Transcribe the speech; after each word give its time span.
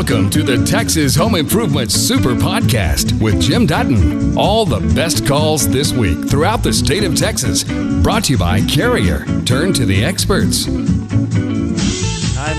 Welcome 0.00 0.30
to 0.30 0.42
the 0.42 0.64
Texas 0.64 1.14
Home 1.16 1.34
Improvement 1.34 1.92
Super 1.92 2.30
Podcast 2.30 3.20
with 3.20 3.38
Jim 3.38 3.66
Dutton. 3.66 4.34
All 4.34 4.64
the 4.64 4.80
best 4.94 5.26
calls 5.26 5.68
this 5.68 5.92
week 5.92 6.26
throughout 6.26 6.62
the 6.62 6.72
state 6.72 7.04
of 7.04 7.14
Texas. 7.14 7.64
Brought 8.02 8.24
to 8.24 8.32
you 8.32 8.38
by 8.38 8.62
Carrier. 8.62 9.26
Turn 9.44 9.74
to 9.74 9.84
the 9.84 10.02
experts. 10.02 10.64
Time 10.64 10.86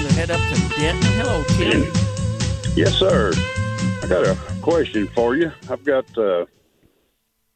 to 0.05 0.13
head 0.13 0.29
up 0.29 0.39
to 0.39 0.69
Denton. 0.79 1.11
Hello, 1.13 1.43
Tim. 1.47 1.91
Yes, 2.75 2.93
sir. 2.93 3.33
I 4.03 4.07
got 4.07 4.27
a 4.27 4.37
question 4.61 5.07
for 5.07 5.35
you. 5.35 5.51
I've 5.67 5.83
got 5.83 6.05
uh, 6.15 6.45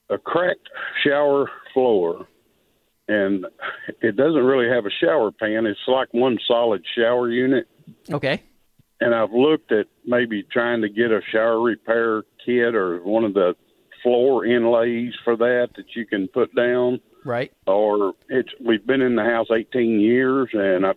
a 0.09 0.17
cracked 0.17 0.67
shower 1.03 1.47
floor, 1.75 2.27
and 3.07 3.45
it 4.01 4.15
doesn't 4.15 4.43
really 4.43 4.67
have 4.67 4.87
a 4.87 4.91
shower 4.99 5.31
pan. 5.31 5.67
It's 5.67 5.79
like 5.87 6.11
one 6.11 6.39
solid 6.47 6.83
shower 6.97 7.29
unit. 7.29 7.67
Okay. 8.09 8.41
And 9.01 9.13
I've 9.13 9.33
looked 9.33 9.71
at 9.71 9.87
maybe 10.05 10.43
trying 10.43 10.81
to 10.81 10.89
get 10.89 11.11
a 11.11 11.21
shower 11.31 11.61
repair 11.61 12.23
kit 12.45 12.75
or 12.75 12.99
one 13.03 13.23
of 13.23 13.33
the 13.33 13.55
floor 14.03 14.45
inlays 14.45 15.13
for 15.23 15.35
that 15.35 15.69
that 15.75 15.95
you 15.95 16.05
can 16.05 16.27
put 16.27 16.55
down. 16.55 17.01
Right. 17.25 17.51
Or 17.67 18.13
it's 18.29 18.49
we've 18.63 18.85
been 18.85 19.01
in 19.01 19.15
the 19.15 19.23
house 19.23 19.47
18 19.51 19.99
years, 19.99 20.49
and 20.53 20.85
I 20.85 20.93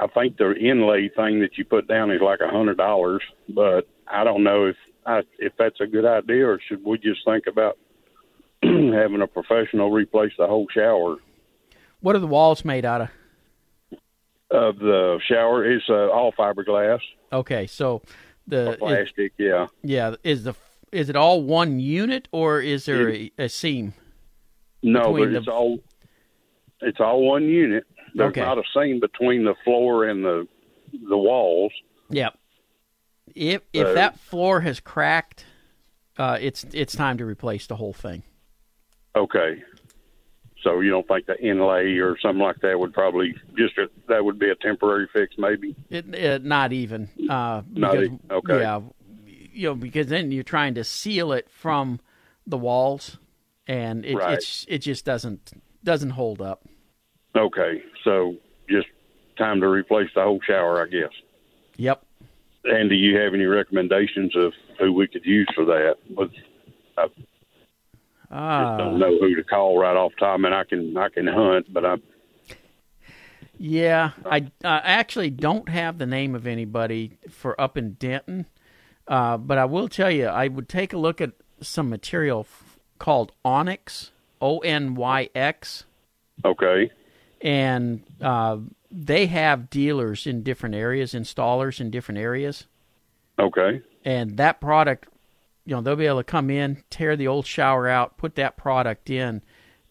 I 0.00 0.06
think 0.06 0.38
the 0.38 0.54
inlay 0.54 1.08
thing 1.08 1.40
that 1.40 1.58
you 1.58 1.64
put 1.64 1.88
down 1.88 2.10
is 2.10 2.20
like 2.22 2.40
a 2.40 2.48
hundred 2.48 2.78
dollars, 2.78 3.22
but 3.48 3.88
I 4.06 4.24
don't 4.24 4.44
know 4.44 4.66
if 4.66 4.76
I, 5.06 5.22
if 5.38 5.52
that's 5.58 5.80
a 5.80 5.86
good 5.86 6.04
idea 6.04 6.46
or 6.46 6.60
should 6.68 6.84
we 6.84 6.98
just 6.98 7.24
think 7.24 7.46
about 7.46 7.78
having 8.62 9.22
a 9.22 9.26
professional 9.26 9.90
replace 9.90 10.32
the 10.38 10.46
whole 10.46 10.66
shower 10.72 11.16
What 12.00 12.14
are 12.14 12.20
the 12.20 12.26
walls 12.26 12.64
made 12.64 12.84
out 12.84 13.00
of? 13.00 13.08
Of 14.50 14.78
the 14.78 15.20
shower? 15.26 15.64
It's 15.70 15.84
uh, 15.88 16.08
all 16.10 16.32
fiberglass 16.32 17.00
Okay, 17.32 17.66
so 17.66 18.02
the 18.46 18.68
or 18.68 18.72
is, 18.72 19.10
plastic. 19.10 19.32
yeah, 19.38 19.66
yeah 19.82 20.14
is 20.24 20.44
the 20.44 20.54
is 20.92 21.10
it 21.10 21.16
all 21.16 21.42
one 21.42 21.78
unit 21.80 22.28
or 22.32 22.60
is 22.60 22.86
there 22.86 23.10
a, 23.10 23.30
a 23.38 23.48
seam? 23.48 23.92
no, 24.82 25.12
but 25.12 25.22
it's 25.32 25.46
the- 25.46 25.52
all 25.52 25.78
it's 26.80 27.00
all 27.00 27.22
one 27.26 27.44
unit. 27.44 27.84
There's 28.14 28.30
Okay. 28.30 28.40
not 28.40 28.56
a 28.58 28.62
seam 28.74 29.00
between 29.00 29.44
the 29.44 29.54
floor 29.64 30.06
and 30.06 30.24
the 30.24 30.48
the 30.92 31.16
walls. 31.18 31.72
Yep. 32.10 32.38
If 33.34 33.62
if 33.74 33.86
So- 33.88 33.94
that 33.94 34.18
floor 34.18 34.60
has 34.62 34.80
cracked, 34.80 35.44
uh, 36.16 36.38
it's 36.40 36.64
it's 36.72 36.96
time 36.96 37.18
to 37.18 37.26
replace 37.26 37.66
the 37.66 37.76
whole 37.76 37.92
thing. 37.92 38.22
Okay. 39.14 39.62
So 40.62 40.80
you 40.80 40.90
don't 40.90 41.06
think 41.06 41.26
the 41.26 41.38
inlay 41.40 41.98
or 41.98 42.18
something 42.20 42.42
like 42.42 42.60
that 42.62 42.78
would 42.78 42.92
probably 42.92 43.34
just 43.56 43.78
a, 43.78 43.88
that 44.08 44.24
would 44.24 44.38
be 44.38 44.50
a 44.50 44.56
temporary 44.56 45.08
fix, 45.12 45.34
maybe? 45.38 45.76
It, 45.88 46.12
it 46.14 46.44
not 46.44 46.72
even. 46.72 47.08
Uh, 47.30 47.62
Not 47.72 47.92
because, 47.92 48.08
e- 48.08 48.18
okay. 48.30 48.60
Yeah, 48.60 48.80
you 49.52 49.68
know, 49.68 49.74
because 49.76 50.08
then 50.08 50.32
you're 50.32 50.42
trying 50.42 50.74
to 50.74 50.84
seal 50.84 51.32
it 51.32 51.48
from 51.48 52.00
the 52.46 52.58
walls, 52.58 53.18
and 53.66 54.04
it 54.04 54.16
Right. 54.16 54.34
it's 54.34 54.64
it 54.68 54.78
just 54.78 55.04
doesn't 55.04 55.52
doesn't 55.84 56.10
hold 56.10 56.42
up. 56.42 56.64
Okay. 57.36 57.82
So 58.02 58.36
just 58.68 58.88
time 59.36 59.60
to 59.60 59.68
replace 59.68 60.08
the 60.14 60.22
whole 60.22 60.40
shower, 60.44 60.82
I 60.82 60.88
guess. 60.88 61.12
Yep. 61.76 62.04
And 62.64 62.90
do 62.90 62.96
you 62.96 63.16
have 63.18 63.32
any 63.32 63.44
recommendations 63.44 64.34
of 64.36 64.52
who 64.80 64.92
we 64.92 65.06
could 65.06 65.24
use 65.24 65.46
for 65.54 65.64
that? 65.66 65.96
But 66.10 66.30
I 68.30 68.62
just 68.62 68.70
Ah, 68.72 68.76
don't 68.78 68.98
know 68.98 69.18
who 69.18 69.34
to 69.36 69.42
call 69.44 69.78
right 69.78 69.96
off 69.96 70.12
time, 70.20 70.44
and 70.44 70.54
I 70.54 70.64
can 70.64 70.96
I 70.96 71.08
can 71.08 71.26
hunt, 71.26 71.72
but 71.72 71.84
I 71.86 71.96
yeah. 73.58 74.10
I 74.24 74.50
I 74.64 74.78
actually 74.84 75.30
don't 75.30 75.68
have 75.68 75.98
the 75.98 76.06
name 76.06 76.34
of 76.34 76.46
anybody 76.46 77.18
for 77.30 77.58
up 77.60 77.76
in 77.76 77.92
Denton, 77.94 78.46
uh, 79.06 79.36
but 79.38 79.58
I 79.58 79.64
will 79.64 79.88
tell 79.88 80.10
you, 80.10 80.26
I 80.26 80.48
would 80.48 80.68
take 80.68 80.92
a 80.92 80.98
look 80.98 81.20
at 81.20 81.32
some 81.60 81.88
material 81.88 82.40
f- 82.40 82.78
called 82.98 83.32
Onyx, 83.44 84.12
O 84.40 84.58
N 84.58 84.94
Y 84.94 85.28
X. 85.34 85.84
okay. 86.44 86.90
and 87.40 88.02
uh, 88.20 88.58
they 88.90 89.26
have 89.26 89.70
dealers 89.70 90.26
in 90.26 90.42
different 90.42 90.74
areas, 90.74 91.14
installers 91.14 91.80
in 91.80 91.90
different 91.90 92.18
areas, 92.18 92.66
Okay. 93.38 93.80
and 94.04 94.36
that 94.36 94.60
product, 94.60 95.08
you 95.68 95.74
know, 95.74 95.82
they'll 95.82 95.96
be 95.96 96.06
able 96.06 96.16
to 96.20 96.24
come 96.24 96.48
in, 96.48 96.82
tear 96.88 97.14
the 97.14 97.28
old 97.28 97.44
shower 97.44 97.86
out, 97.86 98.16
put 98.16 98.36
that 98.36 98.56
product 98.56 99.10
in, 99.10 99.42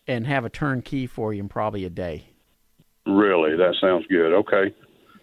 and 0.07 0.25
have 0.25 0.43
a 0.43 0.49
turnkey 0.49 1.05
for 1.05 1.35
you 1.35 1.41
in 1.43 1.49
probably 1.49 1.85
a 1.85 1.89
day. 1.91 2.29
Really, 3.05 3.55
that 3.55 3.75
sounds 3.79 4.07
good. 4.07 4.33
Okay. 4.33 4.73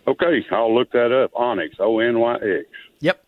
Okay, 0.06 0.46
I'll 0.52 0.72
look 0.72 0.92
that 0.92 1.10
up. 1.10 1.32
Onyx, 1.34 1.74
O 1.80 1.98
N 1.98 2.20
Y 2.20 2.34
X. 2.36 2.66
Yep, 3.00 3.24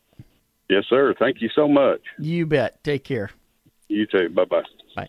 Yes, 0.70 0.84
sir. 0.88 1.14
Thank 1.18 1.42
you 1.42 1.48
so 1.52 1.66
much. 1.66 2.00
you 2.20 2.46
bet. 2.46 2.84
Take 2.84 3.02
care. 3.02 3.30
You 3.88 4.06
too. 4.06 4.28
Bye 4.28 4.44
bye. 4.44 4.62
Bye. 4.94 5.08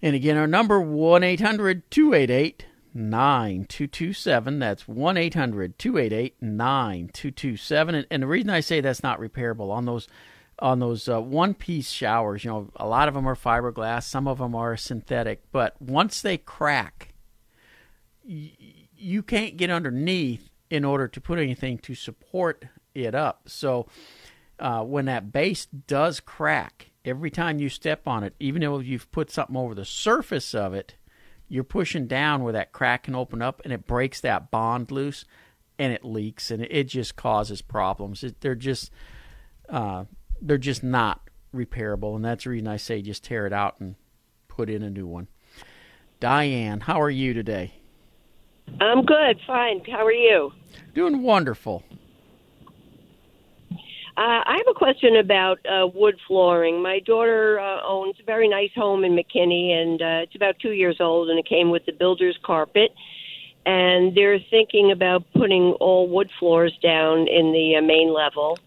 And 0.00 0.16
again, 0.16 0.38
our 0.38 0.46
number 0.46 0.80
one 0.80 1.22
eight 1.22 1.40
hundred 1.40 1.90
two 1.90 2.14
eight 2.14 2.30
eight 2.30 2.64
nine 2.94 3.66
two 3.68 3.86
two 3.88 4.14
seven. 4.14 4.58
That's 4.58 4.88
one 4.88 5.18
eight 5.18 5.34
hundred 5.34 5.78
two 5.78 5.98
eight 5.98 6.12
eight 6.14 6.36
nine 6.40 7.10
two 7.12 7.30
two 7.30 7.58
seven. 7.58 7.94
And 7.94 8.06
and 8.10 8.22
the 8.22 8.26
reason 8.26 8.48
I 8.48 8.60
say 8.60 8.80
that's 8.80 9.02
not 9.02 9.20
repairable 9.20 9.70
on 9.70 9.84
those 9.84 10.08
on 10.62 10.78
those 10.78 11.08
uh, 11.08 11.20
one 11.20 11.54
piece 11.54 11.90
showers, 11.90 12.44
you 12.44 12.50
know, 12.50 12.70
a 12.76 12.86
lot 12.86 13.08
of 13.08 13.14
them 13.14 13.28
are 13.28 13.34
fiberglass, 13.34 14.04
some 14.04 14.28
of 14.28 14.38
them 14.38 14.54
are 14.54 14.76
synthetic, 14.76 15.42
but 15.50 15.80
once 15.82 16.22
they 16.22 16.38
crack, 16.38 17.12
y- 18.24 18.52
you 18.96 19.22
can't 19.22 19.56
get 19.56 19.70
underneath 19.70 20.48
in 20.70 20.84
order 20.84 21.08
to 21.08 21.20
put 21.20 21.40
anything 21.40 21.78
to 21.78 21.94
support 21.94 22.64
it 22.94 23.14
up. 23.14 23.42
So 23.46 23.88
uh, 24.60 24.84
when 24.84 25.06
that 25.06 25.32
base 25.32 25.66
does 25.66 26.20
crack, 26.20 26.92
every 27.04 27.30
time 27.30 27.58
you 27.58 27.68
step 27.68 28.06
on 28.06 28.22
it, 28.22 28.34
even 28.38 28.62
though 28.62 28.78
you've 28.78 29.10
put 29.10 29.32
something 29.32 29.56
over 29.56 29.74
the 29.74 29.84
surface 29.84 30.54
of 30.54 30.74
it, 30.74 30.94
you're 31.48 31.64
pushing 31.64 32.06
down 32.06 32.44
where 32.44 32.52
that 32.52 32.72
crack 32.72 33.02
can 33.02 33.16
open 33.16 33.42
up 33.42 33.60
and 33.64 33.72
it 33.72 33.86
breaks 33.86 34.20
that 34.20 34.50
bond 34.52 34.92
loose 34.92 35.24
and 35.76 35.92
it 35.92 36.04
leaks 36.04 36.52
and 36.52 36.62
it 36.62 36.84
just 36.84 37.16
causes 37.16 37.60
problems. 37.60 38.22
It, 38.22 38.40
they're 38.40 38.54
just 38.54 38.92
uh, 39.68 40.04
they're 40.42 40.58
just 40.58 40.82
not 40.82 41.30
repairable, 41.54 42.16
and 42.16 42.24
that's 42.24 42.44
the 42.44 42.50
reason 42.50 42.68
I 42.68 42.76
say 42.76 43.00
just 43.00 43.24
tear 43.24 43.46
it 43.46 43.52
out 43.52 43.80
and 43.80 43.94
put 44.48 44.68
in 44.68 44.82
a 44.82 44.90
new 44.90 45.06
one. 45.06 45.28
Diane, 46.20 46.80
how 46.80 47.00
are 47.00 47.10
you 47.10 47.32
today? 47.32 47.74
I'm 48.80 49.04
good, 49.04 49.40
fine. 49.46 49.82
How 49.90 50.04
are 50.04 50.12
you? 50.12 50.52
Doing 50.94 51.22
wonderful. 51.22 51.82
Uh, 54.14 54.44
I 54.44 54.56
have 54.58 54.66
a 54.70 54.78
question 54.78 55.16
about 55.16 55.58
uh, 55.66 55.86
wood 55.86 56.16
flooring. 56.28 56.82
My 56.82 57.00
daughter 57.00 57.58
uh, 57.58 57.80
owns 57.82 58.16
a 58.20 58.24
very 58.24 58.46
nice 58.46 58.70
home 58.74 59.04
in 59.04 59.12
McKinney, 59.12 59.72
and 59.72 60.02
uh, 60.02 60.22
it's 60.24 60.36
about 60.36 60.56
two 60.60 60.72
years 60.72 60.98
old, 61.00 61.30
and 61.30 61.38
it 61.38 61.46
came 61.46 61.70
with 61.70 61.86
the 61.86 61.92
builder's 61.92 62.38
carpet. 62.44 62.90
And 63.64 64.14
they're 64.14 64.38
thinking 64.50 64.90
about 64.90 65.24
putting 65.32 65.74
all 65.80 66.08
wood 66.08 66.30
floors 66.38 66.76
down 66.82 67.26
in 67.28 67.52
the 67.52 67.76
uh, 67.78 67.82
main 67.82 68.12
level. 68.12 68.58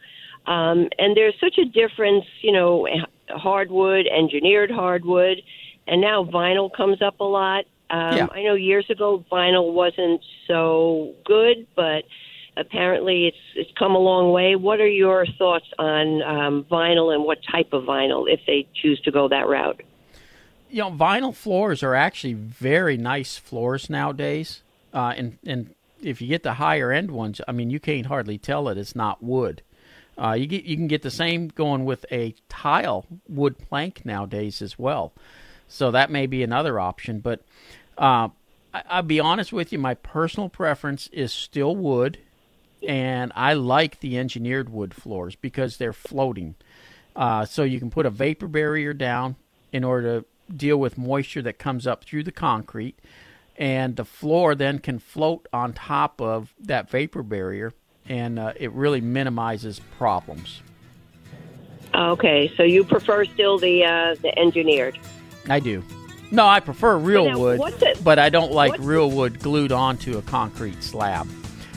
Um, 0.47 0.89
and 0.99 1.15
there's 1.15 1.35
such 1.39 1.57
a 1.57 1.65
difference, 1.65 2.25
you 2.41 2.51
know, 2.51 2.87
hardwood, 3.29 4.07
engineered 4.07 4.71
hardwood, 4.71 5.41
and 5.87 6.01
now 6.01 6.23
vinyl 6.23 6.71
comes 6.71 7.01
up 7.01 7.19
a 7.19 7.23
lot. 7.23 7.65
Um, 7.89 8.17
Yeah. 8.17 8.27
I 8.31 8.43
know 8.43 8.55
years 8.55 8.89
ago 8.89 9.23
vinyl 9.31 9.73
wasn't 9.73 10.21
so 10.47 11.13
good, 11.25 11.67
but 11.75 12.03
apparently 12.57 13.27
it's 13.27 13.37
it's 13.55 13.71
come 13.77 13.95
a 13.95 13.99
long 13.99 14.31
way. 14.31 14.55
What 14.55 14.79
are 14.79 14.87
your 14.87 15.25
thoughts 15.37 15.67
on 15.77 16.21
um, 16.23 16.65
vinyl 16.69 17.13
and 17.13 17.23
what 17.23 17.39
type 17.43 17.73
of 17.73 17.83
vinyl 17.83 18.25
if 18.27 18.39
they 18.47 18.67
choose 18.81 18.99
to 19.01 19.11
go 19.11 19.27
that 19.27 19.47
route? 19.47 19.81
you 20.75 20.81
know, 20.81 20.91
vinyl 20.91 21.33
floors 21.33 21.83
are 21.83 21.95
actually 21.95 22.33
very 22.33 22.97
nice 22.97 23.37
floors 23.37 23.89
nowadays. 23.89 24.61
Uh, 24.93 25.13
and 25.15 25.37
and 25.45 25.73
if 26.01 26.21
you 26.21 26.27
get 26.27 26.43
the 26.43 26.55
higher 26.55 26.91
end 26.91 27.11
ones, 27.11 27.39
I 27.47 27.53
mean, 27.53 27.69
you 27.69 27.79
can't 27.79 28.07
hardly 28.07 28.37
tell 28.37 28.65
that 28.65 28.77
it's 28.77 28.95
not 28.95 29.23
wood. 29.23 29.61
Uh, 30.17 30.33
you 30.33 30.47
get 30.47 30.63
you 30.63 30.77
can 30.77 30.87
get 30.87 31.01
the 31.01 31.11
same 31.11 31.49
going 31.49 31.85
with 31.85 32.05
a 32.11 32.33
tile 32.47 33.05
wood 33.27 33.57
plank 33.57 34.05
nowadays 34.05 34.61
as 34.61 34.79
well. 34.79 35.13
So 35.67 35.91
that 35.91 36.09
may 36.09 36.25
be 36.25 36.43
another 36.43 36.79
option. 36.79 37.19
But 37.19 37.41
uh, 37.97 38.29
I, 38.73 38.83
I'll 38.89 39.03
be 39.03 39.19
honest 39.19 39.51
with 39.51 39.73
you, 39.73 39.79
my 39.79 39.95
personal 39.95 40.49
preference 40.49 41.07
is 41.07 41.33
still 41.33 41.75
wood, 41.75 42.19
and 42.87 43.31
I 43.35 43.53
like 43.53 43.99
the 43.99 44.17
engineered 44.17 44.69
wood 44.69 44.93
floors 44.93 45.35
because 45.35 45.77
they're 45.77 45.93
floating. 45.93 46.55
Uh, 47.15 47.45
so 47.45 47.63
you 47.63 47.79
can 47.79 47.89
put 47.89 48.05
a 48.05 48.09
vapor 48.09 48.47
barrier 48.47 48.93
down 48.93 49.35
in 49.71 49.83
order 49.83 50.21
to 50.21 50.25
deal 50.53 50.77
with 50.77 50.97
moisture 50.97 51.41
that 51.41 51.57
comes 51.57 51.87
up 51.87 52.03
through 52.03 52.23
the 52.23 52.31
concrete, 52.31 52.99
and 53.57 53.95
the 53.95 54.05
floor 54.05 54.53
then 54.53 54.79
can 54.79 54.99
float 54.99 55.47
on 55.51 55.73
top 55.73 56.21
of 56.21 56.53
that 56.59 56.89
vapor 56.89 57.23
barrier, 57.23 57.73
and 58.07 58.39
uh, 58.39 58.53
it 58.55 58.71
really 58.71 59.01
minimizes 59.01 59.79
problems. 59.97 60.61
Okay, 61.93 62.51
so 62.57 62.63
you 62.63 62.83
prefer 62.83 63.25
still 63.25 63.57
the 63.57 63.83
uh, 63.85 64.15
the 64.21 64.37
engineered. 64.37 64.97
I 65.49 65.59
do. 65.59 65.83
No, 66.31 66.45
I 66.45 66.59
prefer 66.59 66.97
real 66.97 67.29
Now, 67.29 67.37
wood, 67.39 67.61
but 68.03 68.19
I 68.19 68.29
don't 68.29 68.51
like 68.51 68.75
real 68.79 69.09
wood 69.09 69.39
glued 69.39 69.71
onto 69.71 70.17
a 70.17 70.21
concrete 70.23 70.83
slab. 70.83 71.27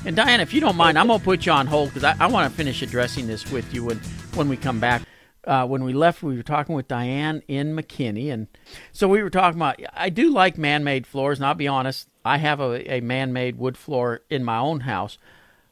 And 0.05 0.17
Diana, 0.17 0.43
if 0.43 0.55
you 0.55 0.61
don't 0.61 0.77
mind, 0.77 0.99
I'm 0.99 1.07
gonna 1.09 1.23
put 1.23 1.47
you 1.47 1.53
on 1.53 1.67
hold 1.67 1.91
because 1.91 2.05
I, 2.05 2.17
I 2.19 2.27
want 2.27 2.51
to 2.51 2.57
finish 2.57 2.83
addressing 2.83 3.27
this 3.27 3.51
with 3.51 3.73
you 3.75 3.85
when 3.85 3.99
when 4.35 4.49
we 4.49 4.57
come 4.57 4.81
back. 4.81 5.03
Uh, 5.45 5.67
when 5.67 5.83
we 5.85 5.93
left, 5.93 6.23
we 6.23 6.37
were 6.37 6.43
talking 6.43 6.75
with 6.75 6.89
Diane 6.89 7.43
in 7.49 7.75
McKinney, 7.75 8.33
and 8.33 8.49
so 8.93 9.09
we 9.09 9.23
were 9.23 9.31
talking 9.31 9.59
about. 9.59 9.81
I 9.95 10.11
do 10.11 10.31
like 10.31 10.59
man-made 10.59 11.07
floors, 11.07 11.39
and 11.39 11.47
I'll 11.47 11.55
be 11.55 11.69
honest, 11.69 12.09
I 12.25 12.39
have 12.39 12.61
a, 12.61 12.95
a 12.95 13.01
man-made 13.01 13.57
wood 13.57 13.77
floor 13.77 14.23
in 14.29 14.45
my 14.45 14.59
own 14.59 14.81
house. 14.81 15.19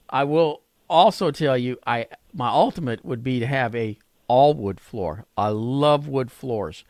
I 0.09 0.25
will 0.25 0.63
also 0.89 1.31
tell 1.31 1.57
you, 1.57 1.79
I 1.87 2.07
my 2.33 2.49
ultimate 2.49 3.05
would 3.05 3.23
be 3.23 3.41
to 3.41 3.47
have 3.47 3.75
a 3.75 3.99
all 4.29 4.55
wood 4.55 4.81
floor. 4.81 5.27
I 5.37 5.49
love 5.49 6.09
wood 6.09 6.31
floors. 6.31 6.85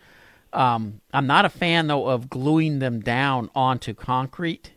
Um, 0.53 1.01
I'm 1.13 1.27
not 1.27 1.45
a 1.45 1.51
fan 1.51 1.87
though 1.87 2.07
of 2.09 2.31
gluing 2.31 2.79
them 2.79 3.01
down 3.01 3.51
onto 3.55 3.95
concrete, 3.95 4.73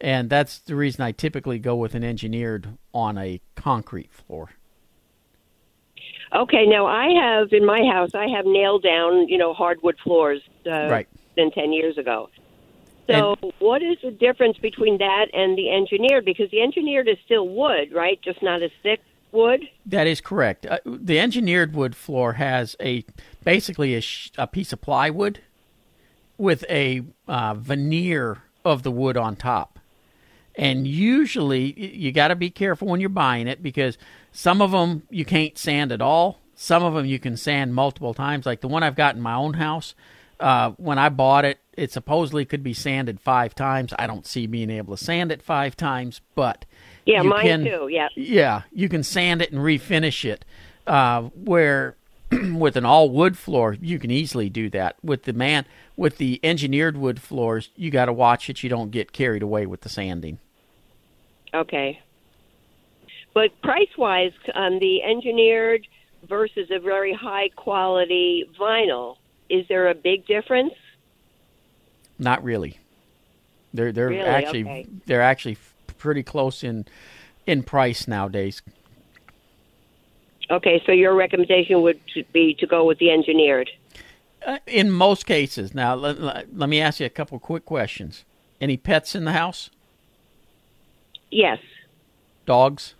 and 0.00 0.30
that's 0.30 0.58
the 0.58 0.76
reason 0.76 1.02
I 1.02 1.12
typically 1.12 1.58
go 1.58 1.76
with 1.76 1.94
an 1.94 2.04
engineered 2.04 2.76
on 2.94 3.18
a 3.18 3.40
concrete 3.54 4.12
floor. 4.12 4.50
Okay, 6.34 6.66
now 6.66 6.86
I 6.86 7.08
have 7.20 7.52
in 7.52 7.64
my 7.64 7.82
house 7.84 8.10
I 8.14 8.26
have 8.28 8.44
nailed 8.46 8.82
down, 8.82 9.28
you 9.28 9.38
know, 9.38 9.54
hardwood 9.54 9.96
floors 10.02 10.42
uh, 10.70 10.88
Right. 10.88 11.08
than 11.36 11.50
10 11.50 11.72
years 11.72 11.96
ago. 11.98 12.28
So, 13.06 13.36
what 13.58 13.82
is 13.82 13.96
the 14.02 14.10
difference 14.10 14.58
between 14.58 14.98
that 14.98 15.26
and 15.32 15.56
the 15.56 15.70
engineered 15.70 16.24
because 16.24 16.50
the 16.50 16.60
engineered 16.60 17.08
is 17.08 17.18
still 17.24 17.48
wood, 17.48 17.92
right? 17.92 18.20
Just 18.22 18.42
not 18.42 18.62
as 18.62 18.70
thick 18.82 19.00
wood? 19.32 19.68
That 19.84 20.06
is 20.06 20.20
correct. 20.20 20.66
Uh, 20.66 20.78
the 20.84 21.20
engineered 21.20 21.74
wood 21.74 21.94
floor 21.94 22.34
has 22.34 22.74
a 22.80 23.04
basically 23.44 23.94
a, 23.94 24.00
sh- 24.00 24.30
a 24.36 24.46
piece 24.46 24.72
of 24.72 24.80
plywood 24.80 25.40
with 26.38 26.64
a 26.68 27.02
uh, 27.28 27.54
veneer 27.54 28.42
of 28.64 28.82
the 28.82 28.90
wood 28.90 29.16
on 29.16 29.36
top. 29.36 29.78
And 30.56 30.86
usually 30.86 31.72
you 31.94 32.12
got 32.12 32.28
to 32.28 32.34
be 32.34 32.50
careful 32.50 32.88
when 32.88 33.00
you're 33.00 33.10
buying 33.10 33.46
it 33.46 33.62
because 33.62 33.98
some 34.32 34.62
of 34.62 34.70
them 34.70 35.02
you 35.10 35.24
can't 35.24 35.56
sand 35.56 35.92
at 35.92 36.00
all. 36.00 36.40
Some 36.54 36.82
of 36.82 36.94
them 36.94 37.04
you 37.04 37.18
can 37.18 37.36
sand 37.36 37.74
multiple 37.74 38.14
times. 38.14 38.46
Like 38.46 38.62
the 38.62 38.68
one 38.68 38.82
I've 38.82 38.96
got 38.96 39.14
in 39.14 39.20
my 39.20 39.34
own 39.34 39.54
house, 39.54 39.94
uh, 40.40 40.70
when 40.78 40.98
I 40.98 41.10
bought 41.10 41.44
it, 41.44 41.58
it 41.76 41.92
supposedly 41.92 42.44
could 42.44 42.62
be 42.62 42.72
sanded 42.72 43.20
five 43.20 43.54
times. 43.54 43.92
I 43.98 44.06
don't 44.06 44.26
see 44.26 44.46
being 44.46 44.70
able 44.70 44.96
to 44.96 45.02
sand 45.04 45.30
it 45.32 45.42
five 45.42 45.76
times, 45.76 46.20
but 46.34 46.64
Yeah, 47.04 47.22
you 47.22 47.28
mine 47.30 47.42
can- 47.44 47.64
too. 47.64 47.88
Yeah. 47.88 48.08
yeah, 48.14 48.62
you 48.72 48.88
can 48.88 49.02
sand 49.02 49.42
it 49.42 49.52
and 49.52 49.60
refinish 49.60 50.24
it. 50.24 50.44
Uh, 50.86 51.22
where 51.34 51.96
with 52.54 52.76
an 52.76 52.84
all 52.84 53.10
wood 53.10 53.36
floor, 53.38 53.76
you 53.80 53.98
can 53.98 54.10
easily 54.10 54.48
do 54.48 54.68
that. 54.70 54.96
With 55.02 55.24
the 55.24 55.32
man, 55.32 55.64
with 55.96 56.18
the 56.18 56.40
engineered 56.42 56.96
wood 56.96 57.20
floors, 57.20 57.70
you 57.76 57.90
got 57.90 58.06
to 58.06 58.12
watch 58.12 58.46
that 58.48 58.62
you 58.62 58.68
don't 58.70 58.90
get 58.90 59.12
carried 59.12 59.42
away 59.42 59.66
with 59.66 59.82
the 59.82 59.88
sanding. 59.88 60.38
Okay. 61.54 62.00
But 63.34 63.60
price 63.62 63.88
wise, 63.98 64.32
um, 64.54 64.78
the 64.78 65.02
engineered 65.02 65.86
versus 66.28 66.68
a 66.70 66.78
very 66.80 67.12
high 67.12 67.50
quality 67.50 68.44
vinyl, 68.58 69.16
is 69.50 69.66
there 69.68 69.88
a 69.88 69.94
big 69.94 70.26
difference? 70.26 70.72
Not 72.18 72.42
really. 72.42 72.78
They're 73.74 73.92
they're 73.92 74.08
Really? 74.08 74.22
actually 74.22 74.62
Okay. 74.62 74.86
they're 75.06 75.22
actually 75.22 75.58
pretty 75.98 76.22
close 76.22 76.64
in 76.64 76.86
in 77.46 77.62
price 77.62 78.08
nowadays. 78.08 78.62
Okay, 80.50 80.80
so 80.86 80.92
your 80.92 81.14
recommendation 81.14 81.82
would 81.82 81.98
be 82.32 82.54
to 82.54 82.66
go 82.66 82.84
with 82.84 82.98
the 82.98 83.10
engineered. 83.10 83.68
Uh, 84.46 84.58
in 84.66 84.90
most 84.92 85.26
cases. 85.26 85.74
Now, 85.74 85.94
let, 85.96 86.20
let, 86.20 86.56
let 86.56 86.68
me 86.68 86.80
ask 86.80 87.00
you 87.00 87.06
a 87.06 87.10
couple 87.10 87.36
quick 87.40 87.64
questions. 87.64 88.24
Any 88.60 88.76
pets 88.76 89.16
in 89.16 89.24
the 89.24 89.32
house? 89.32 89.70
Yes, 91.30 91.58
Dogs? 92.46 92.94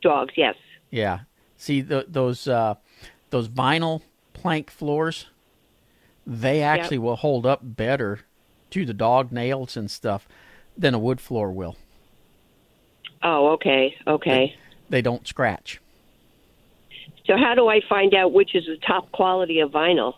dogs. 0.00 0.32
Yes. 0.36 0.54
Yeah. 0.92 1.20
See 1.56 1.80
the, 1.80 2.04
those 2.08 2.46
uh, 2.46 2.76
those 3.30 3.48
vinyl 3.48 4.02
plank 4.32 4.70
floors, 4.70 5.26
they 6.28 6.60
actually 6.60 6.98
will 6.98 7.16
hold 7.16 7.46
up 7.46 7.60
better 7.62 8.20
to 8.70 8.84
the 8.84 8.92
dog 8.92 9.32
nails 9.32 9.78
and 9.78 9.90
stuff 9.90 10.28
than 10.76 10.92
a 10.92 10.98
wood 10.98 11.22
floor 11.22 11.50
will. 11.50 11.76
Oh, 13.22 13.52
okay, 13.52 13.96
okay. 14.06 14.54
They 14.90 15.00
don't 15.00 15.26
scratch. 15.26 15.80
So 17.26 17.36
how 17.36 17.54
do 17.54 17.68
I 17.68 17.80
find 17.88 18.14
out 18.14 18.32
which 18.32 18.54
is 18.54 18.66
the 18.66 18.76
top 18.76 19.10
quality 19.10 19.60
of 19.60 19.70
vinyl 19.70 20.14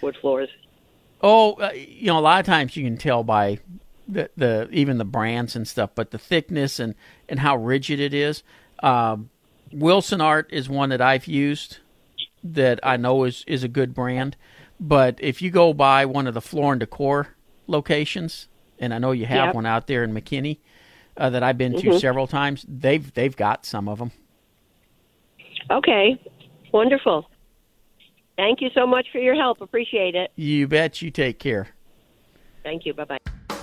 wood 0.00 0.16
floors? 0.20 0.48
Oh, 1.20 1.52
uh, 1.54 1.70
you 1.74 2.06
know, 2.06 2.18
a 2.18 2.20
lot 2.20 2.40
of 2.40 2.46
times 2.46 2.74
you 2.74 2.82
can 2.84 2.96
tell 2.96 3.22
by 3.22 3.58
the, 4.08 4.30
the 4.36 4.68
even 4.72 4.96
the 4.96 5.04
brands 5.04 5.54
and 5.54 5.68
stuff, 5.68 5.90
but 5.94 6.10
the 6.10 6.18
thickness 6.18 6.80
and 6.80 6.94
and 7.28 7.40
how 7.40 7.56
rigid 7.56 8.00
it 8.00 8.14
is. 8.14 8.42
Um, 8.82 9.28
Wilsonart 9.72 10.46
is 10.50 10.68
one 10.68 10.88
that 10.88 11.00
I've 11.00 11.26
used 11.26 11.78
that 12.42 12.80
I 12.82 12.96
know 12.96 13.24
is 13.24 13.44
is 13.46 13.62
a 13.62 13.68
good 13.68 13.94
brand. 13.94 14.36
But 14.82 15.18
if 15.20 15.40
you 15.40 15.50
go 15.52 15.72
by 15.72 16.04
one 16.06 16.26
of 16.26 16.34
the 16.34 16.40
Floor 16.40 16.72
and 16.72 16.80
Decor 16.80 17.28
locations, 17.68 18.48
and 18.80 18.92
I 18.92 18.98
know 18.98 19.12
you 19.12 19.26
have 19.26 19.46
Yep. 19.46 19.54
one 19.54 19.64
out 19.64 19.86
there 19.86 20.02
in 20.02 20.12
McKinney 20.12 20.58
uh, 21.16 21.30
that 21.30 21.44
I've 21.44 21.56
been 21.56 21.78
to 21.80 22.00
several 22.00 22.26
times, 22.26 22.66
they've 22.68 23.14
they've 23.14 23.36
got 23.36 23.64
some 23.64 23.88
of 23.88 24.00
them. 24.00 24.10
Okay, 25.70 26.20
wonderful. 26.72 27.30
Thank 28.36 28.60
you 28.60 28.70
so 28.74 28.84
much 28.84 29.06
for 29.12 29.18
your 29.18 29.36
help. 29.36 29.60
Appreciate 29.60 30.16
it. 30.16 30.32
You 30.34 30.66
bet. 30.66 31.00
You 31.00 31.12
take 31.12 31.38
care. 31.38 31.68
Thank 32.64 32.84
you. 32.84 32.92
Bye 32.92 33.04
bye. 33.04 33.18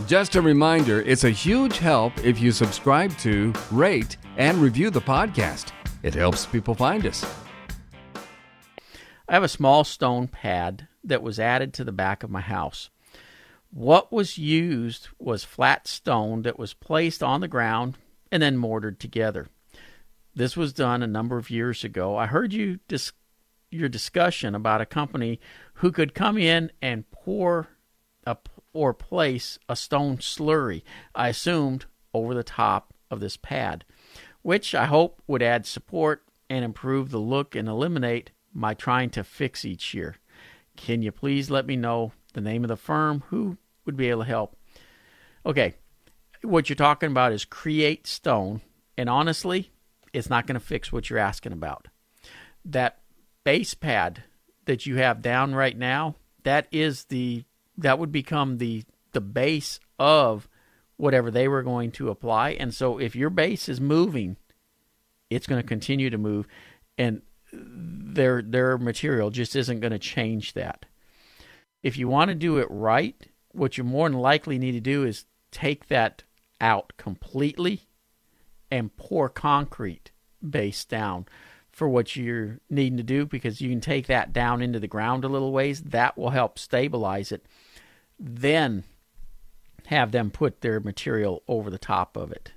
Just 0.07 0.35
a 0.35 0.41
reminder 0.41 1.01
it's 1.01 1.25
a 1.25 1.29
huge 1.31 1.79
help 1.79 2.17
if 2.23 2.39
you 2.39 2.53
subscribe 2.53 3.11
to, 3.17 3.51
rate, 3.71 4.15
and 4.37 4.57
review 4.59 4.89
the 4.89 5.01
podcast. 5.01 5.73
It 6.01 6.13
helps 6.13 6.45
people 6.45 6.75
find 6.75 7.05
us. 7.05 7.25
I 9.27 9.33
have 9.33 9.43
a 9.43 9.49
small 9.49 9.83
stone 9.83 10.29
pad 10.29 10.87
that 11.03 11.21
was 11.21 11.39
added 11.39 11.73
to 11.73 11.83
the 11.83 11.91
back 11.91 12.23
of 12.23 12.29
my 12.29 12.41
house. 12.41 12.89
What 13.71 14.11
was 14.11 14.37
used 14.37 15.09
was 15.19 15.43
flat 15.43 15.87
stone 15.87 16.41
that 16.41 16.57
was 16.57 16.73
placed 16.73 17.21
on 17.21 17.41
the 17.41 17.47
ground 17.47 17.97
and 18.31 18.41
then 18.41 18.57
mortared 18.57 18.99
together. 18.99 19.47
This 20.35 20.57
was 20.57 20.73
done 20.73 21.03
a 21.03 21.07
number 21.07 21.37
of 21.37 21.49
years 21.49 21.83
ago. 21.83 22.15
I 22.15 22.25
heard 22.25 22.53
you 22.53 22.79
dis- 22.87 23.13
your 23.71 23.89
discussion 23.89 24.55
about 24.55 24.81
a 24.81 24.85
company 24.85 25.39
who 25.75 25.91
could 25.91 26.13
come 26.13 26.37
in 26.37 26.71
and 26.81 27.09
pour 27.11 27.67
a, 28.25 28.37
or 28.73 28.93
place 28.93 29.59
a 29.67 29.75
stone 29.75 30.17
slurry, 30.17 30.83
I 31.13 31.29
assumed, 31.29 31.85
over 32.13 32.33
the 32.33 32.43
top 32.43 32.93
of 33.11 33.19
this 33.19 33.37
pad, 33.37 33.85
which 34.41 34.73
I 34.73 34.85
hope 34.85 35.21
would 35.27 35.43
add 35.43 35.65
support 35.65 36.23
and 36.49 36.65
improve 36.65 37.11
the 37.11 37.19
look 37.19 37.55
and 37.55 37.67
eliminate 37.67 38.31
my 38.53 38.73
trying 38.73 39.11
to 39.11 39.23
fix 39.23 39.63
each 39.63 39.93
year. 39.93 40.15
Can 40.79 41.01
you 41.01 41.11
please 41.11 41.49
let 41.49 41.65
me 41.65 41.75
know 41.75 42.13
the 42.33 42.41
name 42.41 42.63
of 42.63 42.69
the 42.69 42.77
firm 42.77 43.23
who 43.27 43.57
would 43.85 43.97
be 43.97 44.09
able 44.09 44.21
to 44.21 44.27
help? 44.27 44.55
Okay, 45.45 45.75
what 46.41 46.69
you're 46.69 46.75
talking 46.77 47.11
about 47.11 47.33
is 47.33 47.43
Create 47.43 48.07
Stone, 48.07 48.61
and 48.97 49.09
honestly, 49.09 49.71
it's 50.13 50.29
not 50.29 50.47
going 50.47 50.57
to 50.57 50.65
fix 50.65 50.91
what 50.91 51.09
you're 51.09 51.19
asking 51.19 51.51
about. 51.51 51.89
That 52.63 52.99
base 53.43 53.73
pad 53.73 54.23
that 54.65 54.85
you 54.85 54.95
have 54.95 55.21
down 55.21 55.53
right 55.53 55.77
now, 55.77 56.15
that 56.43 56.67
is 56.71 57.05
the 57.05 57.43
that 57.77 57.99
would 57.99 58.11
become 58.11 58.57
the 58.57 58.85
the 59.11 59.21
base 59.21 59.81
of 59.99 60.47
whatever 60.95 61.29
they 61.29 61.49
were 61.49 61.61
going 61.61 61.91
to 61.91 62.09
apply. 62.09 62.51
And 62.51 62.73
so 62.73 62.99
if 62.99 63.17
your 63.17 63.29
base 63.29 63.67
is 63.67 63.81
moving, 63.81 64.37
it's 65.29 65.45
going 65.45 65.61
to 65.61 65.67
continue 65.67 66.09
to 66.09 66.17
move 66.17 66.47
and 66.97 67.21
their 67.51 68.41
their 68.41 68.77
material 68.77 69.29
just 69.29 69.55
isn't 69.55 69.79
going 69.79 69.91
to 69.91 69.99
change 69.99 70.53
that. 70.53 70.85
If 71.81 71.97
you 71.97 72.07
want 72.07 72.29
to 72.29 72.35
do 72.35 72.57
it 72.57 72.67
right, 72.69 73.15
what 73.51 73.77
you 73.77 73.83
more 73.83 74.09
than 74.09 74.19
likely 74.19 74.57
need 74.57 74.73
to 74.73 74.81
do 74.81 75.05
is 75.05 75.25
take 75.51 75.87
that 75.87 76.23
out 76.61 76.93
completely 76.97 77.81
and 78.69 78.95
pour 78.97 79.29
concrete 79.29 80.11
base 80.47 80.85
down 80.85 81.25
for 81.71 81.87
what 81.87 82.15
you're 82.15 82.59
needing 82.69 82.97
to 82.97 83.03
do 83.03 83.25
because 83.25 83.61
you 83.61 83.69
can 83.69 83.81
take 83.81 84.07
that 84.07 84.33
down 84.33 84.61
into 84.61 84.79
the 84.79 84.87
ground 84.87 85.23
a 85.23 85.29
little 85.29 85.51
ways. 85.51 85.81
That 85.81 86.17
will 86.17 86.31
help 86.31 86.59
stabilize 86.59 87.31
it. 87.31 87.45
Then 88.19 88.83
have 89.87 90.11
them 90.11 90.29
put 90.29 90.61
their 90.61 90.79
material 90.79 91.41
over 91.47 91.69
the 91.69 91.77
top 91.77 92.17
of 92.17 92.31
it. 92.31 92.51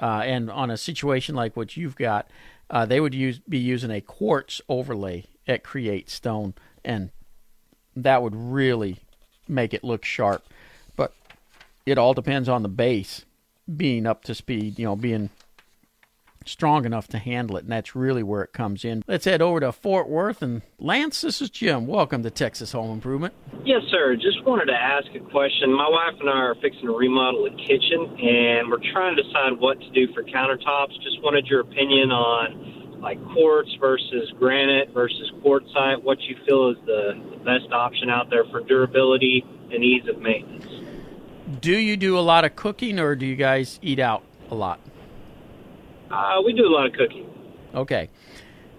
Uh, 0.00 0.22
and 0.24 0.50
on 0.50 0.70
a 0.70 0.76
situation 0.76 1.34
like 1.34 1.56
what 1.56 1.76
you've 1.76 1.96
got, 1.96 2.28
uh, 2.72 2.86
they 2.86 2.98
would 2.98 3.14
use 3.14 3.38
be 3.40 3.58
using 3.58 3.90
a 3.90 4.00
quartz 4.00 4.62
overlay 4.68 5.24
at 5.46 5.62
Create 5.62 6.08
Stone, 6.08 6.54
and 6.82 7.10
that 7.94 8.22
would 8.22 8.34
really 8.34 8.96
make 9.46 9.74
it 9.74 9.84
look 9.84 10.04
sharp. 10.04 10.44
But 10.96 11.12
it 11.84 11.98
all 11.98 12.14
depends 12.14 12.48
on 12.48 12.62
the 12.62 12.68
base 12.70 13.26
being 13.76 14.06
up 14.06 14.24
to 14.24 14.34
speed, 14.34 14.78
you 14.78 14.86
know, 14.86 14.96
being 14.96 15.28
strong 16.46 16.84
enough 16.84 17.08
to 17.08 17.18
handle 17.18 17.56
it, 17.56 17.64
and 17.64 17.72
that's 17.72 17.94
really 17.94 18.22
where 18.22 18.42
it 18.42 18.52
comes 18.52 18.84
in. 18.84 19.02
Let's 19.06 19.24
head 19.24 19.42
over 19.42 19.60
to 19.60 19.72
Fort 19.72 20.08
Worth 20.08 20.42
and 20.42 20.62
Lance. 20.78 21.20
This 21.20 21.40
is 21.40 21.50
Jim. 21.50 21.86
Welcome 21.86 22.22
to 22.22 22.30
Texas 22.30 22.72
Home 22.72 22.90
Improvement. 22.90 23.34
Yes, 23.64 23.82
sir. 23.90 24.16
Just 24.16 24.44
wanted 24.44 24.66
to 24.66 24.74
ask 24.74 25.06
a 25.14 25.20
question. 25.30 25.72
My 25.72 25.88
wife 25.88 26.20
and 26.20 26.28
I 26.28 26.32
are 26.32 26.54
fixing 26.56 26.82
to 26.82 26.96
remodel 26.96 27.46
a 27.46 27.50
kitchen, 27.50 28.18
and 28.18 28.70
we're 28.70 28.82
trying 28.92 29.16
to 29.16 29.22
decide 29.22 29.58
what 29.58 29.80
to 29.80 29.90
do 29.90 30.12
for 30.12 30.22
countertops. 30.22 31.00
Just 31.02 31.22
wanted 31.22 31.46
your 31.46 31.60
opinion 31.60 32.10
on 32.10 33.00
like 33.00 33.22
quartz 33.32 33.74
versus 33.80 34.30
granite 34.38 34.90
versus 34.94 35.30
quartzite. 35.42 36.02
What 36.02 36.20
you 36.22 36.36
feel 36.46 36.70
is 36.70 36.76
the, 36.86 37.20
the 37.32 37.36
best 37.44 37.72
option 37.72 38.08
out 38.08 38.30
there 38.30 38.44
for 38.44 38.60
durability 38.60 39.44
and 39.72 39.82
ease 39.82 40.06
of 40.08 40.18
maintenance. 40.18 40.66
Do 41.60 41.76
you 41.76 41.96
do 41.96 42.18
a 42.18 42.20
lot 42.20 42.44
of 42.44 42.56
cooking, 42.56 42.98
or 42.98 43.16
do 43.16 43.26
you 43.26 43.36
guys 43.36 43.78
eat 43.82 43.98
out 43.98 44.22
a 44.50 44.54
lot? 44.54 44.78
Uh, 46.12 46.42
we 46.44 46.52
do 46.52 46.66
a 46.66 46.68
lot 46.68 46.86
of 46.86 46.92
cooking. 46.92 47.26
Okay. 47.74 48.10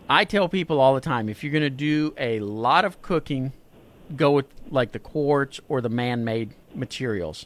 I 0.07 0.23
tell 0.25 0.47
people 0.47 0.79
all 0.79 0.93
the 0.93 1.01
time 1.01 1.29
if 1.29 1.43
you're 1.43 1.51
going 1.51 1.63
to 1.63 1.69
do 1.69 2.13
a 2.17 2.39
lot 2.39 2.85
of 2.85 3.01
cooking, 3.01 3.53
go 4.15 4.31
with 4.31 4.45
like 4.69 4.91
the 4.91 4.99
quartz 4.99 5.59
or 5.67 5.81
the 5.81 5.89
man 5.89 6.23
made 6.23 6.53
materials. 6.75 7.45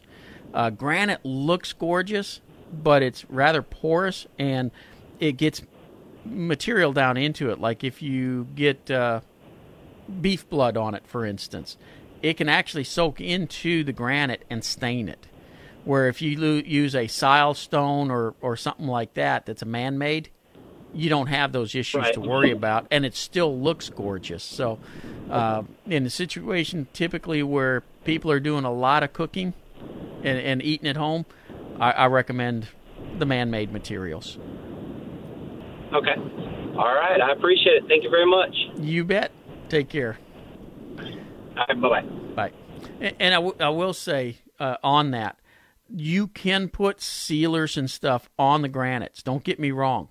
Uh, 0.52 0.70
granite 0.70 1.24
looks 1.24 1.72
gorgeous, 1.72 2.40
but 2.72 3.02
it's 3.02 3.24
rather 3.30 3.62
porous 3.62 4.26
and 4.38 4.70
it 5.20 5.32
gets 5.32 5.62
material 6.24 6.92
down 6.92 7.16
into 7.16 7.50
it. 7.50 7.58
Like 7.58 7.82
if 7.84 8.02
you 8.02 8.48
get 8.54 8.90
uh, 8.90 9.20
beef 10.20 10.48
blood 10.50 10.76
on 10.76 10.94
it, 10.94 11.06
for 11.06 11.24
instance, 11.24 11.76
it 12.20 12.36
can 12.36 12.48
actually 12.48 12.84
soak 12.84 13.20
into 13.20 13.84
the 13.84 13.92
granite 13.92 14.44
and 14.50 14.64
stain 14.64 15.08
it. 15.08 15.27
Where 15.88 16.08
if 16.08 16.20
you 16.20 16.38
lo- 16.38 16.62
use 16.66 16.94
a 16.94 17.06
silestone 17.06 18.10
or, 18.10 18.34
or 18.42 18.58
something 18.58 18.86
like 18.86 19.14
that 19.14 19.46
that's 19.46 19.62
a 19.62 19.66
man 19.66 19.96
made, 19.96 20.28
you 20.92 21.08
don't 21.08 21.28
have 21.28 21.52
those 21.52 21.74
issues 21.74 22.02
Right. 22.02 22.12
to 22.12 22.20
worry 22.20 22.50
about, 22.50 22.86
and 22.90 23.06
it 23.06 23.14
still 23.16 23.58
looks 23.58 23.88
gorgeous. 23.88 24.44
So, 24.44 24.78
uh, 25.30 25.62
in 25.86 26.04
a 26.04 26.10
situation 26.10 26.88
typically 26.92 27.42
where 27.42 27.84
people 28.04 28.30
are 28.30 28.38
doing 28.38 28.64
a 28.66 28.72
lot 28.72 29.02
of 29.02 29.14
cooking 29.14 29.54
and, 30.22 30.38
and 30.38 30.62
eating 30.62 30.86
at 30.88 30.96
home, 30.98 31.24
I, 31.80 31.92
I 31.92 32.06
recommend 32.08 32.68
the 33.18 33.24
man 33.24 33.50
made 33.50 33.72
materials. 33.72 34.36
Okay. 35.94 36.16
All 36.76 36.94
right. 36.94 37.18
I 37.18 37.32
appreciate 37.32 37.76
it. 37.76 37.84
Thank 37.88 38.02
you 38.04 38.10
very 38.10 38.26
much. 38.28 38.54
You 38.78 39.04
bet. 39.04 39.30
Take 39.70 39.88
care. 39.88 40.18
All 40.98 41.64
right. 41.66 41.80
Bye 41.80 42.02
bye. 42.36 42.52
And 43.00 43.32
I, 43.34 43.38
w- 43.38 43.56
I 43.58 43.70
will 43.70 43.94
say 43.94 44.36
uh, 44.60 44.76
on 44.82 45.12
that, 45.12 45.38
you 45.88 46.28
can 46.28 46.68
put 46.68 47.00
sealers 47.00 47.76
and 47.76 47.90
stuff 47.90 48.28
on 48.38 48.62
the 48.62 48.68
granites. 48.68 49.22
Don't 49.22 49.44
get 49.44 49.58
me 49.58 49.70
wrong. 49.70 50.08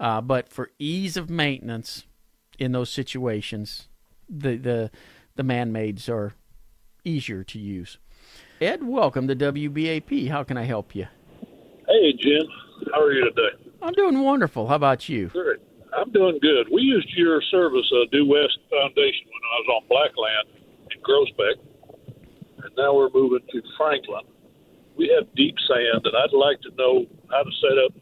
Uh, 0.00 0.20
but 0.20 0.48
for 0.48 0.70
ease 0.78 1.16
of 1.16 1.30
maintenance 1.30 2.04
in 2.58 2.72
those 2.72 2.90
situations, 2.90 3.88
the 4.28 4.56
the 4.56 4.90
the 5.36 5.42
man-mades 5.42 6.08
are 6.08 6.34
easier 7.04 7.44
to 7.44 7.58
use. 7.58 7.98
Ed, 8.60 8.82
welcome 8.82 9.28
to 9.28 9.36
WBAP. 9.36 10.28
How 10.28 10.42
can 10.42 10.56
I 10.56 10.64
help 10.64 10.94
you? 10.94 11.06
Hey, 11.88 12.12
Jim. 12.18 12.42
How 12.92 13.00
are 13.00 13.12
you 13.12 13.24
today? 13.24 13.72
I'm 13.80 13.92
doing 13.92 14.20
wonderful. 14.20 14.68
How 14.68 14.76
about 14.76 15.08
you? 15.08 15.28
Good. 15.28 15.60
I'm 15.96 16.10
doing 16.10 16.38
good. 16.40 16.68
We 16.72 16.82
used 16.82 17.08
your 17.16 17.42
service, 17.50 17.90
uh, 17.92 18.06
Due 18.10 18.26
West 18.26 18.58
Foundation, 18.70 19.26
when 19.26 19.42
I 19.44 19.54
was 19.60 19.68
on 19.76 19.82
Blackland 19.88 20.48
in 20.90 21.00
Groesbeck, 21.02 22.64
and 22.64 22.76
now 22.76 22.94
we're 22.94 23.10
moving 23.10 23.40
to 23.52 23.62
Franklin. 23.76 24.22
We 25.02 25.12
have 25.18 25.26
deep 25.34 25.56
sand, 25.66 26.06
and 26.06 26.16
I'd 26.16 26.32
like 26.32 26.60
to 26.60 26.70
know 26.78 27.04
how 27.28 27.42
to 27.42 27.50
set 27.60 27.76
up 27.76 27.92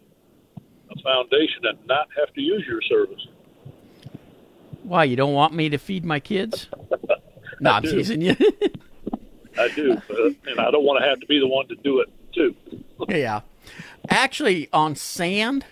a 0.90 1.02
foundation 1.02 1.62
and 1.62 1.78
not 1.86 2.08
have 2.14 2.30
to 2.34 2.42
use 2.42 2.62
your 2.68 2.82
service. 2.82 3.26
Why 4.82 5.04
you 5.04 5.16
don't 5.16 5.32
want 5.32 5.54
me 5.54 5.70
to 5.70 5.78
feed 5.78 6.04
my 6.04 6.20
kids? 6.20 6.68
no, 7.60 7.70
I'm 7.70 7.82
do. 7.82 7.92
teasing 7.92 8.20
you. 8.20 8.36
I 9.58 9.68
do, 9.68 9.92
and 10.46 10.60
I 10.60 10.70
don't 10.70 10.84
want 10.84 11.02
to 11.02 11.08
have 11.08 11.18
to 11.20 11.26
be 11.26 11.38
the 11.38 11.46
one 11.46 11.68
to 11.68 11.74
do 11.76 12.00
it 12.00 12.10
too. 12.34 12.54
Yeah. 13.08 13.40
Actually, 14.10 14.68
on 14.70 14.94
sand, 14.94 15.64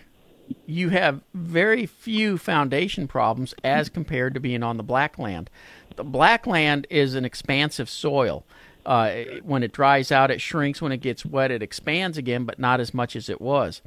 you 0.64 0.88
have 0.88 1.20
very 1.34 1.84
few 1.84 2.38
foundation 2.38 3.06
problems 3.06 3.54
as 3.62 3.90
compared 3.90 4.32
to 4.32 4.40
being 4.40 4.62
on 4.62 4.78
the 4.78 4.82
black 4.82 5.18
land. 5.18 5.50
The 5.96 6.04
black 6.04 6.46
land 6.46 6.86
is 6.88 7.14
an 7.14 7.26
expansive 7.26 7.90
soil. 7.90 8.46
Uh, 8.88 9.24
when 9.42 9.62
it 9.62 9.70
dries 9.70 10.10
out, 10.10 10.30
it 10.30 10.40
shrinks. 10.40 10.80
When 10.80 10.92
it 10.92 11.02
gets 11.02 11.22
wet, 11.22 11.50
it 11.50 11.62
expands 11.62 12.16
again, 12.16 12.46
but 12.46 12.58
not 12.58 12.80
as 12.80 12.94
much 12.94 13.14
as 13.16 13.28
it 13.28 13.38
was. 13.38 13.82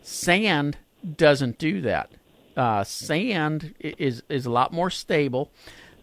Sand 0.00 0.78
doesn't 1.16 1.58
do 1.58 1.80
that. 1.80 2.12
Uh, 2.56 2.84
sand 2.84 3.74
is 3.80 4.22
is 4.28 4.46
a 4.46 4.50
lot 4.50 4.72
more 4.72 4.90
stable. 4.90 5.50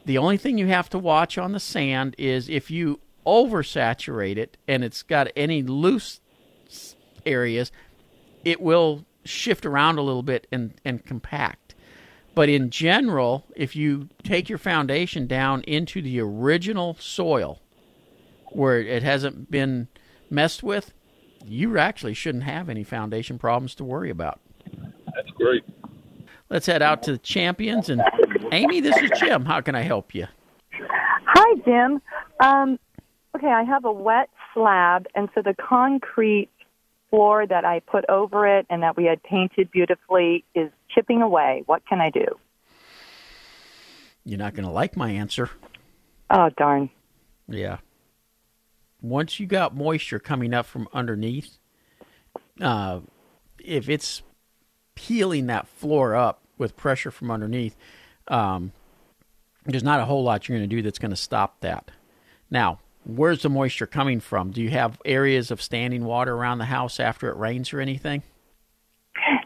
The 0.03 0.17
only 0.17 0.35
thing 0.35 0.57
you 0.57 0.67
have 0.67 0.89
to 0.89 0.99
watch 0.99 1.37
on 1.37 1.53
the 1.53 1.61
sand 1.61 2.13
is 2.17 2.49
if 2.49 2.69
you 2.69 2.99
oversaturate 3.25 4.35
it 4.35 4.57
and 4.67 4.83
it's 4.83 5.01
got 5.01 5.29
any 5.33 5.63
loose 5.63 6.19
areas, 7.25 7.71
it 8.43 8.59
will 8.59 9.05
shift 9.23 9.65
around 9.65 9.97
a 9.97 10.01
little 10.01 10.23
bit 10.23 10.45
and, 10.51 10.73
and 10.83 11.05
compact. 11.05 11.73
But 12.35 12.49
in 12.49 12.69
general, 12.69 13.45
if 13.55 13.77
you 13.77 14.09
take 14.23 14.49
your 14.49 14.57
foundation 14.57 15.25
down 15.25 15.61
into 15.61 16.01
the 16.01 16.19
original 16.19 16.97
soil 16.99 17.60
where 18.51 18.79
it 18.79 19.03
hasn't 19.03 19.49
been 19.49 19.87
messed 20.29 20.63
with, 20.63 20.93
you 21.45 21.77
actually 21.77 22.13
shouldn't 22.13 22.43
have 22.43 22.69
any 22.69 22.83
foundation 22.83 23.39
problems 23.39 23.75
to 23.75 23.83
worry 23.83 24.09
about. 24.09 24.39
That's 25.15 25.29
great. 25.31 25.63
Let's 26.49 26.65
head 26.65 26.81
out 26.81 27.03
to 27.03 27.13
the 27.13 27.17
champions. 27.17 27.89
And 27.89 28.01
Amy, 28.51 28.81
this 28.81 28.97
is 28.97 29.09
Jim. 29.19 29.45
How 29.45 29.61
can 29.61 29.75
I 29.75 29.81
help 29.81 30.13
you? 30.13 30.27
Hi, 30.73 31.59
Jim. 31.65 32.01
Um, 32.39 32.77
okay, 33.35 33.47
I 33.47 33.63
have 33.63 33.85
a 33.85 33.91
wet 33.91 34.29
slab, 34.53 35.07
and 35.15 35.29
so 35.33 35.41
the 35.41 35.55
concrete 35.55 36.49
floor 37.09 37.45
that 37.45 37.65
I 37.65 37.79
put 37.79 38.05
over 38.09 38.47
it 38.47 38.65
and 38.69 38.83
that 38.83 38.97
we 38.97 39.05
had 39.05 39.21
painted 39.23 39.71
beautifully 39.71 40.43
is 40.55 40.71
chipping 40.93 41.21
away. 41.21 41.63
What 41.65 41.85
can 41.87 42.01
I 42.01 42.09
do? 42.09 42.25
You're 44.23 44.39
not 44.39 44.53
going 44.53 44.65
to 44.65 44.71
like 44.71 44.95
my 44.95 45.11
answer. 45.11 45.49
Oh, 46.29 46.49
darn. 46.57 46.89
Yeah. 47.47 47.77
Once 49.01 49.39
you 49.39 49.47
got 49.47 49.75
moisture 49.75 50.19
coming 50.19 50.53
up 50.53 50.65
from 50.65 50.87
underneath, 50.93 51.57
uh, 52.59 52.99
if 53.63 53.89
it's 53.89 54.21
peeling 54.95 55.47
that 55.47 55.67
floor 55.67 56.15
up 56.15 56.41
with 56.57 56.75
pressure 56.77 57.09
from 57.11 57.31
underneath, 57.31 57.75
um, 58.27 58.71
there's 59.65 59.83
not 59.83 59.99
a 59.99 60.05
whole 60.05 60.23
lot 60.23 60.47
you're 60.47 60.57
going 60.57 60.69
to 60.69 60.75
do 60.75 60.81
that's 60.81 60.99
going 60.99 61.11
to 61.11 61.15
stop 61.15 61.59
that. 61.61 61.89
Now, 62.49 62.79
where's 63.03 63.41
the 63.41 63.49
moisture 63.49 63.87
coming 63.87 64.19
from? 64.19 64.51
Do 64.51 64.61
you 64.61 64.69
have 64.69 64.99
areas 65.05 65.49
of 65.51 65.61
standing 65.61 66.03
water 66.05 66.33
around 66.35 66.59
the 66.59 66.65
house 66.65 66.99
after 66.99 67.29
it 67.29 67.37
rains 67.37 67.73
or 67.73 67.79
anything? 67.79 68.23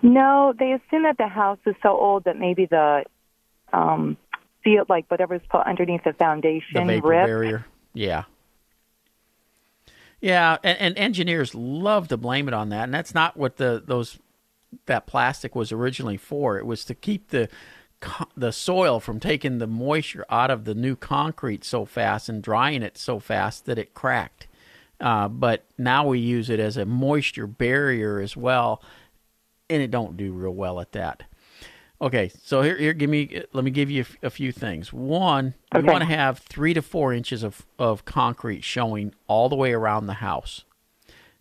No, 0.01 0.53
they 0.57 0.71
assume 0.73 1.03
that 1.03 1.17
the 1.17 1.27
house 1.27 1.57
is 1.65 1.75
so 1.81 1.89
old 1.89 2.25
that 2.25 2.37
maybe 2.37 2.65
the 2.65 3.03
um, 3.73 4.17
field, 4.63 4.87
like 4.89 5.05
whatever's 5.09 5.41
put 5.49 5.65
underneath 5.65 6.03
the 6.03 6.11
The 6.11 6.17
foundation, 6.17 6.87
vapor 6.87 7.07
ripped. 7.07 7.25
barrier. 7.27 7.65
Yeah. 7.93 8.23
Yeah, 10.21 10.57
and, 10.63 10.77
and 10.79 10.97
engineers 10.97 11.53
love 11.53 12.07
to 12.07 12.17
blame 12.17 12.47
it 12.47 12.53
on 12.53 12.69
that, 12.69 12.85
and 12.85 12.93
that's 12.93 13.13
not 13.13 13.37
what 13.37 13.57
the 13.57 13.83
those 13.85 14.17
that 14.87 15.07
plastic 15.07 15.55
was 15.55 15.71
originally 15.71 16.17
for. 16.17 16.57
It 16.57 16.65
was 16.65 16.85
to 16.85 16.95
keep 16.95 17.29
the 17.29 17.49
the 18.35 18.51
soil 18.51 18.99
from 18.99 19.19
taking 19.19 19.57
the 19.57 19.67
moisture 19.67 20.25
out 20.29 20.51
of 20.51 20.65
the 20.65 20.75
new 20.75 20.95
concrete 20.95 21.63
so 21.63 21.85
fast 21.85 22.29
and 22.29 22.41
drying 22.41 22.83
it 22.83 22.97
so 22.97 23.19
fast 23.19 23.65
that 23.65 23.77
it 23.77 23.93
cracked. 23.93 24.47
Uh, 24.99 25.27
but 25.27 25.65
now 25.77 26.07
we 26.07 26.19
use 26.19 26.49
it 26.49 26.59
as 26.59 26.77
a 26.77 26.85
moisture 26.85 27.47
barrier 27.47 28.19
as 28.19 28.37
well, 28.37 28.81
and 29.69 29.81
it 29.81 29.91
don't 29.91 30.17
do 30.17 30.31
real 30.31 30.53
well 30.53 30.79
at 30.79 30.91
that. 30.93 31.23
Okay, 32.01 32.29
so 32.43 32.61
here, 32.61 32.77
here, 32.77 32.93
give 32.93 33.09
me, 33.09 33.41
let 33.53 33.63
me 33.63 33.71
give 33.71 33.89
you 33.89 34.01
a 34.01 34.05
f- 34.05 34.17
a 34.23 34.29
few 34.29 34.51
things. 34.51 34.91
One, 34.91 35.53
you 35.73 35.81
want 35.81 36.01
to 36.01 36.05
have 36.05 36.39
three 36.39 36.73
to 36.73 36.81
four 36.81 37.13
inches 37.13 37.41
of, 37.41 37.65
of 37.79 38.03
concrete 38.03 38.63
showing 38.65 39.13
all 39.27 39.47
the 39.47 39.55
way 39.55 39.71
around 39.71 40.07
the 40.07 40.15
house. 40.15 40.65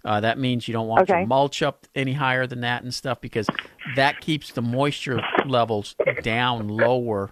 Uh, 0.05 0.21
that 0.21 0.39
means 0.39 0.69
you 0.69 0.73
don't 0.73 0.87
want 0.87 1.09
your 1.09 1.19
Okay. 1.19 1.27
mulch 1.27 1.61
up 1.63 1.87
any 1.95 2.13
higher 2.13 2.47
than 2.47 2.61
that 2.61 2.83
and 2.85 2.95
stuff 2.95 3.21
because 3.21 3.49
that 3.97 4.21
keeps 4.21 4.53
the 4.53 4.63
moisture 4.63 5.21
levels 5.47 5.97
down 6.23 6.69
lower, 6.69 7.31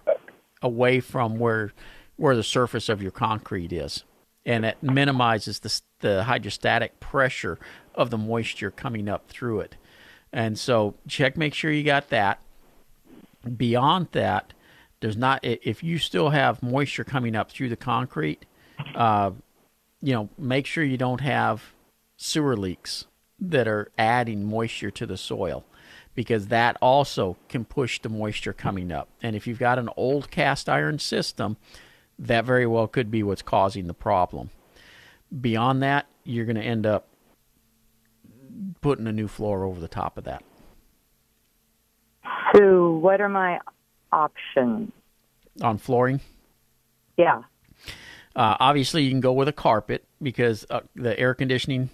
away 0.61 0.99
from 0.99 1.39
where 1.39 1.71
where 2.17 2.35
the 2.35 2.43
surface 2.43 2.89
of 2.89 3.01
your 3.01 3.11
concrete 3.11 3.71
is, 3.73 4.03
and 4.45 4.65
it 4.65 4.77
minimizes 4.83 5.59
the 5.59 5.81
the 5.99 6.23
hydrostatic 6.25 6.99
pressure 6.99 7.57
of 7.95 8.09
the 8.09 8.17
moisture 8.17 8.69
coming 8.69 9.07
up 9.07 9.29
through 9.29 9.61
it. 9.61 9.77
And 10.33 10.57
so 10.59 10.95
check, 11.07 11.37
make 11.37 11.53
sure 11.53 11.71
you 11.71 11.83
got 11.83 12.09
that 12.09 12.39
beyond 13.57 14.07
that, 14.11 14.53
there's 14.99 15.17
not 15.17 15.39
if 15.43 15.83
you 15.83 15.97
still 15.97 16.29
have 16.29 16.63
moisture 16.63 17.03
coming 17.03 17.35
up 17.35 17.51
through 17.51 17.69
the 17.69 17.75
concrete, 17.75 18.45
uh, 18.95 19.31
you 20.01 20.13
know, 20.13 20.29
make 20.37 20.65
sure 20.65 20.83
you 20.83 20.97
don't 20.97 21.21
have 21.21 21.73
sewer 22.17 22.55
leaks 22.55 23.05
that 23.39 23.67
are 23.67 23.91
adding 23.97 24.45
moisture 24.45 24.91
to 24.91 25.05
the 25.05 25.17
soil. 25.17 25.65
because 26.15 26.47
that 26.47 26.77
also 26.81 27.37
can 27.49 27.65
push 27.65 27.99
the 27.99 28.09
moisture 28.09 28.53
coming 28.53 28.91
up. 28.91 29.09
And 29.21 29.35
if 29.35 29.47
you've 29.47 29.59
got 29.59 29.79
an 29.79 29.89
old 29.97 30.29
cast 30.29 30.69
iron 30.69 30.99
system, 30.99 31.57
that 32.19 32.45
very 32.45 32.67
well 32.67 32.87
could 32.87 33.09
be 33.09 33.23
what's 33.23 33.41
causing 33.41 33.87
the 33.87 33.93
problem. 33.93 34.49
Beyond 35.41 35.81
that, 35.81 36.05
you're 36.23 36.45
going 36.45 36.55
to 36.55 36.61
end 36.61 36.85
up 36.85 37.07
putting 38.81 39.07
a 39.07 39.11
new 39.11 39.27
floor 39.27 39.63
over 39.63 39.79
the 39.79 39.87
top 39.87 40.17
of 40.17 40.25
that. 40.25 40.43
So, 42.55 42.91
what 42.91 43.21
are 43.21 43.29
my 43.29 43.59
options? 44.11 44.91
On 45.61 45.77
flooring? 45.77 46.21
Yeah. 47.17 47.43
Uh, 48.35 48.57
obviously, 48.59 49.03
you 49.03 49.09
can 49.09 49.21
go 49.21 49.33
with 49.33 49.47
a 49.47 49.53
carpet 49.53 50.05
because 50.21 50.65
uh, 50.69 50.81
the 50.95 51.17
air 51.19 51.33
conditioning 51.33 51.89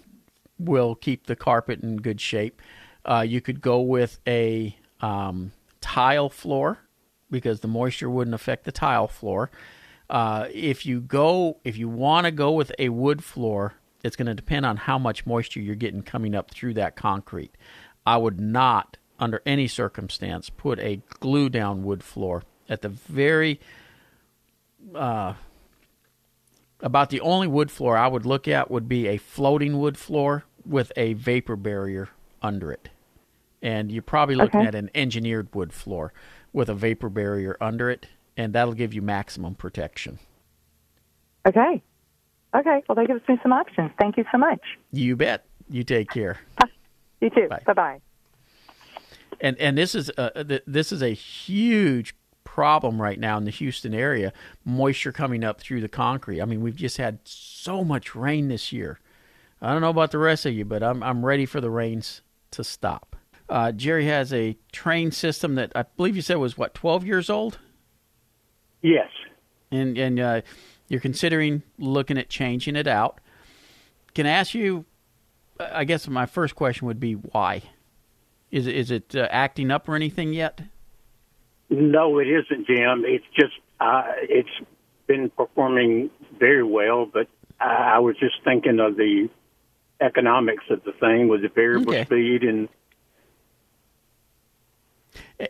will 0.58 0.94
keep 0.94 1.26
the 1.26 1.36
carpet 1.36 1.80
in 1.80 1.96
good 1.96 2.20
shape. 2.20 2.60
Uh, 3.04 3.24
you 3.26 3.40
could 3.40 3.60
go 3.60 3.80
with 3.80 4.20
a 4.26 4.76
um, 5.00 5.52
tile 5.80 6.28
floor 6.28 6.78
because 7.30 7.60
the 7.60 7.68
moisture 7.68 8.10
wouldn't 8.10 8.34
affect 8.34 8.64
the 8.64 8.72
tile 8.72 9.08
floor. 9.08 9.50
Uh, 10.08 10.48
if 10.52 10.84
you 10.84 11.00
go, 11.00 11.58
if 11.64 11.76
you 11.76 11.88
want 11.88 12.24
to 12.24 12.30
go 12.30 12.52
with 12.52 12.72
a 12.78 12.88
wood 12.88 13.22
floor, 13.22 13.74
it's 14.02 14.16
going 14.16 14.26
to 14.26 14.34
depend 14.34 14.66
on 14.66 14.76
how 14.76 14.98
much 14.98 15.26
moisture 15.26 15.60
you're 15.60 15.74
getting 15.74 16.02
coming 16.02 16.34
up 16.34 16.50
through 16.50 16.74
that 16.74 16.96
concrete. 16.96 17.52
I 18.06 18.16
would 18.16 18.40
not, 18.40 18.96
under 19.20 19.42
any 19.46 19.68
circumstance, 19.68 20.50
put 20.50 20.78
a 20.80 21.00
glue 21.20 21.48
down 21.48 21.84
wood 21.84 22.02
floor 22.02 22.42
at 22.68 22.82
the 22.82 22.88
very 22.88 23.60
uh, 24.94 25.34
about 26.80 27.10
the 27.10 27.20
only 27.20 27.46
wood 27.46 27.70
floor 27.70 27.96
I 27.96 28.08
would 28.08 28.24
look 28.24 28.48
at 28.48 28.70
would 28.70 28.88
be 28.88 29.06
a 29.08 29.18
floating 29.18 29.78
wood 29.78 29.98
floor 29.98 30.44
with 30.64 30.90
a 30.96 31.12
vapor 31.12 31.56
barrier 31.56 32.08
under 32.42 32.72
it. 32.72 32.88
And 33.62 33.92
you're 33.92 34.02
probably 34.02 34.36
looking 34.36 34.60
Okay. 34.60 34.68
at 34.68 34.74
an 34.74 34.90
engineered 34.94 35.54
wood 35.54 35.72
floor 35.74 36.14
with 36.54 36.70
a 36.70 36.74
vapor 36.74 37.10
barrier 37.10 37.58
under 37.60 37.90
it, 37.90 38.06
and 38.36 38.54
that'll 38.54 38.72
give 38.72 38.94
you 38.94 39.02
maximum 39.02 39.54
protection. 39.54 40.18
Okay. 41.46 41.82
Okay. 42.56 42.82
Well, 42.88 42.96
that 42.96 43.06
gives 43.06 43.20
me 43.28 43.38
some 43.42 43.52
options. 43.52 43.90
Thank 44.00 44.16
you 44.16 44.24
so 44.32 44.38
much. 44.38 44.60
You 44.92 45.14
bet. 45.16 45.44
You 45.68 45.84
take 45.84 46.08
care. 46.10 46.38
You 47.22 47.28
too. 47.28 47.48
Bye. 47.50 47.62
Bye 47.66 47.72
bye. 47.74 48.00
And 49.40 49.56
and 49.58 49.76
this 49.78 49.94
is 49.94 50.10
a, 50.18 50.60
this 50.66 50.92
is 50.92 51.02
a 51.02 51.10
huge 51.14 52.14
problem 52.44 53.00
right 53.00 53.18
now 53.18 53.38
in 53.38 53.44
the 53.44 53.50
Houston 53.50 53.94
area. 53.94 54.32
Moisture 54.64 55.12
coming 55.12 55.44
up 55.44 55.60
through 55.60 55.80
the 55.80 55.88
concrete. 55.88 56.40
I 56.42 56.44
mean, 56.44 56.60
we've 56.60 56.76
just 56.76 56.96
had 56.98 57.20
so 57.24 57.84
much 57.84 58.14
rain 58.14 58.48
this 58.48 58.72
year. 58.72 58.98
I 59.62 59.72
don't 59.72 59.80
know 59.82 59.90
about 59.90 60.10
the 60.10 60.18
rest 60.18 60.46
of 60.46 60.52
you, 60.52 60.64
but 60.64 60.82
I'm 60.82 61.02
I'm 61.02 61.24
ready 61.24 61.46
for 61.46 61.60
the 61.60 61.70
rains 61.70 62.22
to 62.52 62.64
stop. 62.64 63.16
Uh, 63.48 63.72
Jerry 63.72 64.06
has 64.06 64.32
a 64.32 64.56
Trane 64.72 65.12
system 65.12 65.54
that 65.56 65.72
I 65.74 65.84
believe 65.96 66.14
you 66.16 66.22
said 66.22 66.36
was 66.36 66.56
what 66.56 66.72
12 66.74 67.04
years 67.06 67.28
old, 67.30 67.58
Yes. 68.82 69.08
and 69.70 69.96
and 69.98 70.20
uh, 70.20 70.40
you're 70.88 71.00
considering 71.00 71.62
looking 71.78 72.16
at 72.18 72.28
changing 72.28 72.76
it 72.76 72.86
out. 72.86 73.20
Can 74.14 74.26
I 74.26 74.30
ask 74.30 74.54
you? 74.54 74.84
I 75.58 75.84
guess 75.84 76.08
my 76.08 76.26
first 76.26 76.54
question 76.54 76.86
would 76.86 77.00
be 77.00 77.14
why. 77.14 77.62
Is 78.50 78.66
it 78.66 78.76
is 78.76 78.90
it 78.90 79.14
uh, 79.14 79.28
acting 79.30 79.70
up 79.70 79.88
or 79.88 79.94
anything 79.94 80.32
yet? 80.32 80.60
No, 81.68 82.18
it 82.18 82.26
isn't, 82.26 82.66
Jim. 82.66 83.04
It's 83.06 83.24
just 83.34 83.54
uh, 83.80 84.02
it's 84.22 84.48
been 85.06 85.30
performing 85.30 86.10
very 86.38 86.64
well, 86.64 87.06
but 87.06 87.28
I, 87.60 87.92
I 87.94 87.98
was 88.00 88.16
just 88.18 88.36
thinking 88.44 88.80
of 88.80 88.96
the 88.96 89.28
economics 90.00 90.64
of 90.70 90.82
the 90.84 90.92
thing 90.92 91.28
with 91.28 91.42
the 91.42 91.48
variable 91.48 91.90
Okay. 91.92 92.04
speed 92.04 92.42
and 92.42 92.68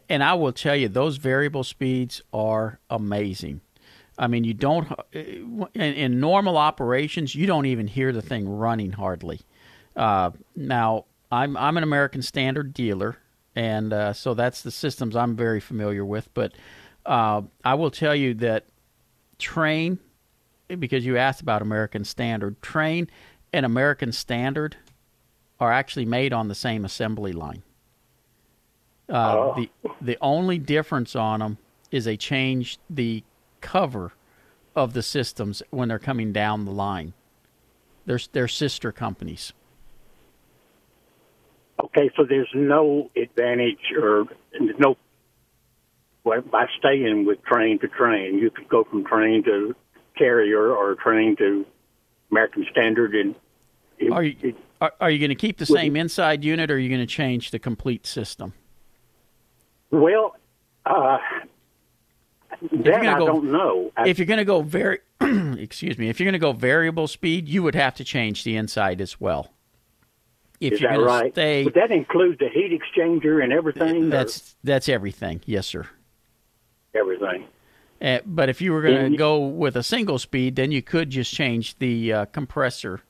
And 0.08 0.22
I 0.22 0.34
will 0.34 0.52
tell 0.52 0.76
you, 0.76 0.88
those 0.88 1.16
variable 1.16 1.64
speeds 1.64 2.22
are 2.32 2.78
amazing. 2.88 3.60
I 4.18 4.26
mean, 4.26 4.44
you 4.44 4.54
don't 4.54 4.90
uh, 4.92 4.94
in, 5.12 5.66
in 5.74 6.20
normal 6.20 6.56
operations, 6.56 7.34
you 7.34 7.46
don't 7.46 7.66
even 7.66 7.86
hear 7.86 8.12
the 8.12 8.22
thing 8.22 8.48
running 8.48 8.92
hardly. 8.92 9.40
Uh, 9.96 10.30
now, 10.54 11.06
I'm 11.30 11.56
I'm 11.56 11.76
an 11.76 11.82
American 11.82 12.22
Standard 12.22 12.74
dealer, 12.74 13.16
and 13.54 13.92
uh, 13.92 14.12
so 14.12 14.34
that's 14.34 14.62
the 14.62 14.70
systems 14.70 15.14
I'm 15.16 15.36
very 15.36 15.60
familiar 15.60 16.04
with. 16.04 16.32
But 16.34 16.52
uh, 17.06 17.42
I 17.64 17.74
will 17.74 17.90
tell 17.90 18.14
you 18.14 18.34
that 18.34 18.66
Trane, 19.38 19.98
because 20.78 21.06
you 21.06 21.16
asked 21.16 21.40
about 21.40 21.62
American 21.62 22.04
Standard, 22.04 22.60
Trane 22.60 23.08
and 23.52 23.64
American 23.64 24.12
Standard 24.12 24.76
are 25.58 25.72
actually 25.72 26.06
made 26.06 26.32
on 26.32 26.48
the 26.48 26.54
same 26.54 26.84
assembly 26.84 27.32
line. 27.32 27.62
Uh, 29.08 29.54
The 29.54 29.70
the 30.00 30.18
only 30.20 30.58
difference 30.58 31.14
on 31.14 31.40
them 31.40 31.58
is 31.90 32.04
they 32.04 32.16
change 32.16 32.78
the 32.88 33.24
cover 33.60 34.12
of 34.74 34.92
the 34.92 35.02
systems 35.02 35.62
when 35.70 35.88
they're 35.88 35.98
coming 35.98 36.32
down 36.32 36.64
the 36.64 36.70
line. 36.70 37.12
They're 38.06 38.20
they're 38.32 38.48
sister 38.48 38.92
companies. 38.92 39.52
Okay, 41.84 42.10
so 42.16 42.24
there's 42.28 42.50
no 42.54 43.10
advantage 43.16 43.92
or 44.00 44.24
there's 44.52 44.78
no 44.78 44.96
well, 46.24 46.42
by 46.42 46.66
staying 46.78 47.24
with 47.26 47.38
Trane 47.42 47.80
to 47.80 47.88
Trane. 47.88 48.40
You 48.40 48.50
could 48.50 48.68
go 48.68 48.84
from 48.84 49.04
Trane 49.04 49.44
to 49.46 49.74
carrier 50.16 50.72
or 50.74 50.94
Trane 50.96 51.38
to 51.38 51.64
American 52.30 52.66
Standard, 52.70 53.14
and 53.14 53.34
it, 53.98 54.12
Are 54.12 54.22
you 54.22 54.36
it, 54.42 54.56
are, 54.80 54.92
are 55.00 55.10
you 55.10 55.18
going 55.18 55.30
to 55.30 55.34
keep 55.34 55.58
the 55.58 55.66
same 55.66 55.96
inside 55.96 56.44
unit, 56.44 56.70
or 56.70 56.74
are 56.74 56.78
you 56.78 56.88
going 56.88 57.00
to 57.00 57.06
change 57.06 57.50
the 57.50 57.58
complete 57.58 58.06
system? 58.06 58.52
well. 59.90 60.36
Uh, 60.86 61.18
that 62.72 63.06
I 63.06 63.18
go- 63.18 63.26
don't 63.26 63.52
know. 63.52 63.92
I, 63.96 64.08
if 64.08 64.18
you're 64.18 64.26
going 64.26 64.38
to 64.38 64.44
go 64.44 64.62
very, 64.62 65.00
excuse 65.20 65.98
me, 65.98 66.08
if 66.08 66.18
you're 66.18 66.24
going 66.24 66.32
to 66.32 66.38
go 66.38 66.52
variable 66.52 67.06
speed, 67.06 67.48
you 67.48 67.62
would 67.62 67.74
have 67.74 67.94
to 67.96 68.04
change 68.04 68.44
the 68.44 68.56
inside 68.56 69.00
as 69.00 69.20
well. 69.20 69.52
If 70.60 70.74
is 70.74 70.80
you're 70.80 70.92
going 70.92 71.04
right? 71.06 71.24
to 71.34 71.40
stay, 71.40 71.64
Would 71.64 71.74
that 71.74 71.90
include 71.90 72.38
the 72.38 72.48
heat 72.48 72.78
exchanger 72.78 73.42
and 73.42 73.52
everything? 73.52 74.04
or 74.04 74.08
that's 74.10 74.56
that's 74.62 74.88
everything. 74.88 75.40
Yes, 75.46 75.66
sir. 75.66 75.86
everything. 76.94 77.46
Uh, 78.02 78.18
but 78.24 78.48
if 78.48 78.60
you 78.62 78.72
were 78.72 78.80
going 78.82 79.12
to 79.12 79.16
go 79.16 79.38
with 79.46 79.76
a 79.76 79.82
single 79.82 80.18
speed, 80.18 80.56
then 80.56 80.72
you 80.72 80.80
could 80.82 81.10
just 81.10 81.32
change 81.34 81.78
the 81.78 82.10
uh, 82.12 82.24
compressor, 82.26 83.02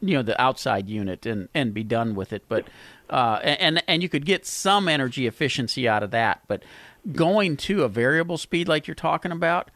you 0.00 0.14
know, 0.14 0.22
the 0.22 0.40
outside 0.40 0.88
unit, 0.88 1.26
and, 1.26 1.48
and 1.54 1.74
be 1.74 1.82
done 1.82 2.14
with 2.14 2.32
it. 2.32 2.44
But 2.48 2.68
uh, 3.10 3.40
and 3.42 3.82
and 3.88 4.02
you 4.04 4.08
could 4.08 4.24
get 4.24 4.46
some 4.46 4.86
energy 4.88 5.26
efficiency 5.26 5.88
out 5.88 6.02
of 6.04 6.12
that. 6.12 6.42
But 6.46 6.62
going 7.12 7.56
to 7.58 7.82
a 7.82 7.88
variable 7.88 8.38
speed 8.38 8.68
like 8.68 8.86
you're 8.86 8.94
talking 8.94 9.32
about, 9.32 9.70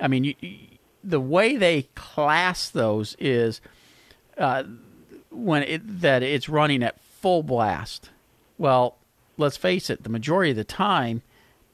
I 0.00 0.08
mean, 0.08 0.24
you, 0.24 0.34
you- 0.40 0.58
the 1.04 1.18
way 1.20 1.56
they 1.56 1.82
class 1.96 2.68
those 2.70 3.16
is 3.18 3.60
uh, 4.38 4.62
when 5.32 5.62
it 5.62 6.00
that 6.00 6.22
it's 6.22 6.48
running 6.48 6.82
at 6.82 7.00
full 7.00 7.42
blast. 7.42 8.10
Well, 8.58 8.96
let's 9.36 9.56
face 9.56 9.90
it, 9.90 10.02
the 10.02 10.08
majority 10.08 10.50
of 10.50 10.56
the 10.56 10.64
time 10.64 11.22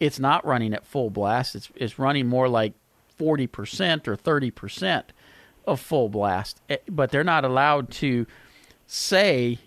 it's 0.01 0.18
not 0.21 0.47
running 0.47 0.75
at 0.75 0.87
full 0.87 1.11
blast. 1.11 1.55
It's 1.55 1.71
it's 1.75 1.99
running 1.99 2.27
more 2.27 2.49
like 2.49 2.75
40% 3.18 4.07
or 4.07 4.16
30% 4.16 5.03
of 5.66 5.81
full 5.81 6.09
blast. 6.09 6.61
Eh, 6.68 6.77
But 6.88 7.11
they're 7.11 7.25
not 7.25 7.44
allowed 7.44 7.90
to 7.94 8.27
say 8.87 9.59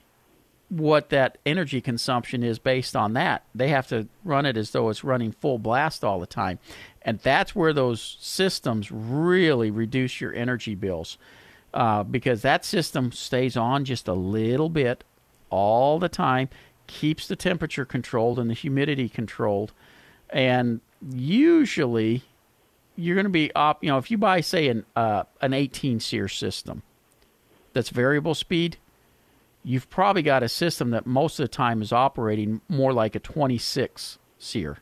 what 0.69 1.09
that 1.09 1.37
energy 1.45 1.81
consumption 1.81 2.43
is 2.43 2.57
based 2.57 2.95
on 2.95 3.11
that. 3.13 3.43
They 3.53 3.67
have 3.67 3.87
to 3.89 4.07
run 4.23 4.45
it 4.45 4.55
as 4.55 4.71
though 4.71 4.87
it's 4.87 5.03
running 5.03 5.33
full 5.33 5.57
blast 5.59 6.01
all 6.01 6.19
the 6.19 6.25
time. 6.25 6.59
And 7.01 7.19
that's 7.19 7.53
where 7.53 7.73
those 7.73 8.17
systems 8.21 8.89
really 8.89 9.69
reduce 9.69 10.21
your 10.21 10.33
energy 10.33 10.75
bills 10.75 11.17
uh, 11.73 12.03
because 12.03 12.41
that 12.41 12.65
system 12.65 13.11
stays 13.11 13.55
on 13.55 13.85
just 13.85 14.07
a 14.07 14.13
little 14.13 14.69
bit 14.69 15.03
all 15.49 15.99
the 15.99 16.09
time, 16.09 16.49
keeps 16.87 17.27
the 17.27 17.35
temperature 17.35 17.85
controlled 17.85 18.39
and 18.39 18.49
the 18.49 18.53
humidity 18.53 19.07
controlled. 19.07 19.73
And 20.29 20.81
usually 21.09 22.23
you're 22.95 23.15
going 23.15 23.25
to 23.25 23.29
be 23.29 23.53
op, 23.55 23.83
you 23.83 23.89
know, 23.89 23.97
if 23.97 24.11
you 24.11 24.17
buy 24.17 24.41
say 24.41 24.67
an 24.67 24.85
uh, 24.95 25.23
an 25.41 25.53
18 25.53 25.99
seer 25.99 26.27
system 26.27 26.83
that's 27.73 27.89
variable 27.89 28.35
speed, 28.35 28.77
you've 29.63 29.89
probably 29.89 30.21
got 30.21 30.43
a 30.43 30.49
system 30.49 30.91
that 30.91 31.05
most 31.05 31.39
of 31.39 31.43
the 31.43 31.49
time 31.49 31.81
is 31.81 31.91
operating 31.91 32.61
more 32.67 32.93
like 32.93 33.15
a 33.15 33.19
26 33.19 34.19
seer. 34.37 34.77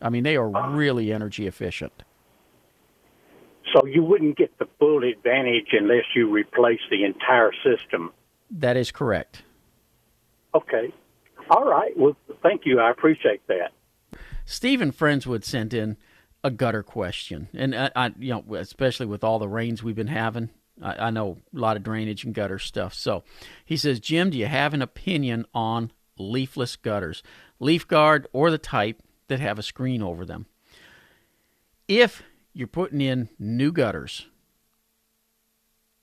I 0.00 0.10
mean, 0.10 0.22
they 0.22 0.36
are 0.36 0.48
really 0.48 1.12
energy 1.12 1.46
efficient. 1.46 2.02
So 3.72 3.86
you 3.86 4.02
wouldn't 4.02 4.36
get 4.36 4.56
the 4.58 4.66
full 4.78 5.02
advantage 5.04 5.68
unless 5.72 6.04
you 6.14 6.30
replace 6.30 6.80
the 6.90 7.04
entire 7.04 7.52
system. 7.64 8.12
That 8.50 8.76
is 8.76 8.90
correct. 8.90 9.42
Okay. 10.54 10.92
All 11.50 11.64
right. 11.64 11.96
Well, 11.96 12.16
thank 12.42 12.62
you. 12.64 12.80
I 12.80 12.90
appreciate 12.90 13.46
that. 13.48 13.72
Stephen 14.44 14.92
Friendswood 14.92 15.44
sent 15.44 15.74
in 15.74 15.96
a 16.42 16.50
gutter 16.50 16.82
question, 16.82 17.48
and 17.52 17.74
I, 17.74 17.90
I, 17.94 18.14
you 18.18 18.30
know, 18.30 18.54
especially 18.54 19.06
with 19.06 19.22
all 19.22 19.38
the 19.38 19.48
rains 19.48 19.82
we've 19.82 19.96
been 19.96 20.06
having, 20.06 20.48
I, 20.80 21.06
I 21.06 21.10
know 21.10 21.38
a 21.54 21.58
lot 21.58 21.76
of 21.76 21.82
drainage 21.82 22.24
and 22.24 22.34
gutter 22.34 22.58
stuff. 22.58 22.94
So 22.94 23.24
he 23.64 23.76
says, 23.76 24.00
Jim, 24.00 24.30
do 24.30 24.38
you 24.38 24.46
have 24.46 24.72
an 24.72 24.80
opinion 24.80 25.44
on 25.52 25.92
leafless 26.18 26.76
gutters, 26.76 27.22
leaf 27.60 27.86
guard 27.86 28.26
or 28.32 28.50
the 28.50 28.58
type 28.58 29.02
that 29.28 29.40
have 29.40 29.58
a 29.58 29.62
screen 29.62 30.02
over 30.02 30.24
them. 30.24 30.46
If 31.86 32.22
you're 32.58 32.66
putting 32.66 33.00
in 33.00 33.28
new 33.38 33.70
gutters 33.70 34.26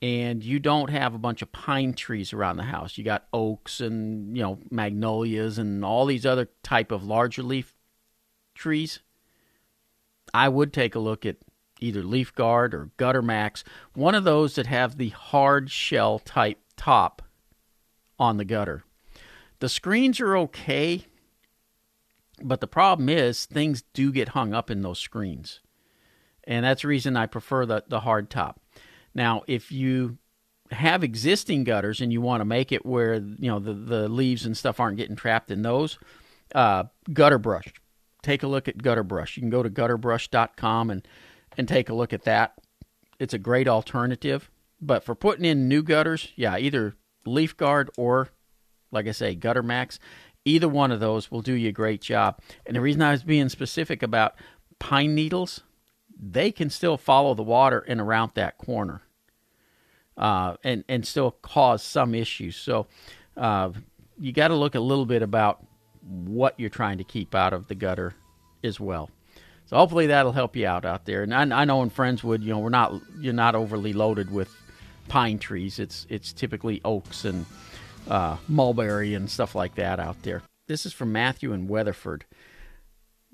and 0.01 0.41
you 0.41 0.57
don't 0.57 0.89
have 0.89 1.13
a 1.13 1.17
bunch 1.17 1.41
of 1.41 1.51
pine 1.51 1.93
trees 1.93 2.31
around 2.31 2.55
the 2.55 2.63
house, 2.63 2.97
you 2.97 3.03
got 3.03 3.27
oaks 3.33 3.81
and, 3.81 4.37
you 4.37 4.41
know, 4.41 4.57
magnolias 4.71 5.57
and 5.57 5.83
all 5.83 6.05
these 6.05 6.25
other 6.25 6.47
type 6.63 6.93
of 6.93 7.03
larger 7.03 7.43
leaf 7.43 7.75
trees, 8.53 9.01
I 10.33 10.47
would 10.47 10.71
take 10.71 10.95
a 10.95 10.99
look 10.99 11.25
at 11.25 11.35
either 11.81 12.03
Leaf 12.03 12.33
Guard 12.33 12.73
or 12.73 12.89
Gutter 12.95 13.21
Max, 13.21 13.65
one 13.93 14.15
of 14.15 14.23
those 14.23 14.55
that 14.55 14.67
have 14.67 14.97
the 14.97 15.09
hard 15.09 15.69
shell 15.69 16.19
type 16.19 16.59
top 16.77 17.21
on 18.17 18.37
the 18.37 18.45
gutter. 18.45 18.85
The 19.59 19.67
screens 19.67 20.21
are 20.21 20.37
okay, 20.37 21.03
but 22.41 22.61
the 22.61 22.67
problem 22.67 23.09
is 23.09 23.43
things 23.43 23.83
do 23.93 24.13
get 24.13 24.29
hung 24.29 24.53
up 24.53 24.71
in 24.71 24.83
those 24.83 24.99
screens. 24.99 25.59
And 26.47 26.65
that's 26.65 26.83
the 26.83 26.87
reason 26.87 27.17
I 27.17 27.25
prefer 27.25 27.65
the, 27.65 27.83
the 27.87 28.01
hard 28.01 28.29
top. 28.29 28.59
Now, 29.13 29.43
if 29.47 29.71
you 29.71 30.17
have 30.71 31.03
existing 31.03 31.63
gutters 31.63 32.01
and 32.01 32.11
you 32.11 32.21
want 32.21 32.41
to 32.41 32.45
make 32.45 32.71
it 32.71 32.85
where 32.85 33.15
you 33.15 33.49
know 33.49 33.59
the, 33.59 33.73
the 33.73 34.09
leaves 34.09 34.45
and 34.45 34.57
stuff 34.57 34.79
aren't 34.79 34.97
getting 34.97 35.15
trapped 35.15 35.51
in 35.51 35.61
those, 35.61 35.97
uh, 36.53 36.85
gutter 37.13 37.37
brush. 37.37 37.73
Take 38.23 38.43
a 38.43 38.47
look 38.47 38.67
at 38.67 38.81
gutter 38.81 39.03
brush. 39.03 39.37
You 39.37 39.41
can 39.41 39.49
go 39.49 39.63
to 39.63 39.69
gutterbrush.com 39.69 40.89
and 40.89 41.07
and 41.57 41.67
take 41.67 41.89
a 41.89 41.93
look 41.93 42.13
at 42.13 42.23
that. 42.23 42.55
It's 43.19 43.33
a 43.33 43.39
great 43.39 43.67
alternative. 43.67 44.49
But 44.81 45.03
for 45.03 45.15
putting 45.15 45.45
in 45.45 45.67
new 45.67 45.83
gutters, 45.83 46.31
yeah, 46.35 46.57
either 46.57 46.95
Leaf 47.25 47.55
Guard 47.55 47.89
or, 47.97 48.29
like 48.91 49.07
I 49.07 49.11
say, 49.11 49.35
Gutter 49.35 49.63
Max, 49.63 49.99
either 50.43 50.67
one 50.67 50.91
of 50.91 50.99
those 50.99 51.31
will 51.31 51.41
do 51.41 51.53
you 51.53 51.69
a 51.69 51.71
great 51.71 52.01
job. 52.01 52.41
And 52.65 52.75
the 52.75 52.81
reason 52.81 53.01
I 53.01 53.11
was 53.11 53.23
being 53.23 53.49
specific 53.49 54.03
about 54.03 54.35
pine 54.79 55.15
needles, 55.15 55.63
they 56.19 56.51
can 56.51 56.69
still 56.69 56.97
follow 56.97 57.33
the 57.33 57.43
water 57.43 57.79
and 57.87 57.99
around 57.99 58.31
that 58.35 58.57
corner. 58.57 59.01
Uh, 60.17 60.55
and 60.63 60.85
and 60.87 61.05
still 61.05 61.31
cause 61.31 61.83
some 61.83 62.15
issues. 62.15 62.55
So 62.55 62.87
uh, 63.35 63.71
you 64.17 64.31
got 64.31 64.47
to 64.47 64.55
look 64.55 64.75
a 64.75 64.79
little 64.79 65.05
bit 65.05 65.21
about 65.21 65.65
what 66.01 66.57
you're 66.57 66.69
trying 66.69 66.99
to 66.99 67.03
keep 67.03 67.35
out 67.35 67.51
of 67.51 67.67
the 67.67 67.75
gutter 67.75 68.13
as 68.63 68.79
well. 68.79 69.09
So 69.65 69.77
hopefully 69.77 70.07
that'll 70.07 70.31
help 70.31 70.55
you 70.55 70.67
out 70.67 70.85
out 70.85 71.05
there. 71.05 71.23
And 71.23 71.33
I, 71.33 71.61
I 71.61 71.65
know 71.65 71.81
in 71.81 71.89
Friendswood, 71.89 72.43
you 72.43 72.53
know, 72.53 72.59
we're 72.59 72.69
not 72.69 72.93
you're 73.19 73.33
not 73.33 73.55
overly 73.55 73.93
loaded 73.93 74.31
with 74.31 74.55
pine 75.07 75.39
trees. 75.39 75.79
It's 75.79 76.05
it's 76.09 76.31
typically 76.33 76.81
oaks 76.85 77.25
and 77.25 77.45
uh, 78.07 78.37
mulberry 78.47 79.15
and 79.15 79.29
stuff 79.29 79.55
like 79.55 79.75
that 79.75 79.99
out 79.99 80.21
there. 80.23 80.43
This 80.67 80.85
is 80.85 80.93
from 80.93 81.11
Matthew 81.11 81.51
in 81.53 81.67
Weatherford. 81.67 82.25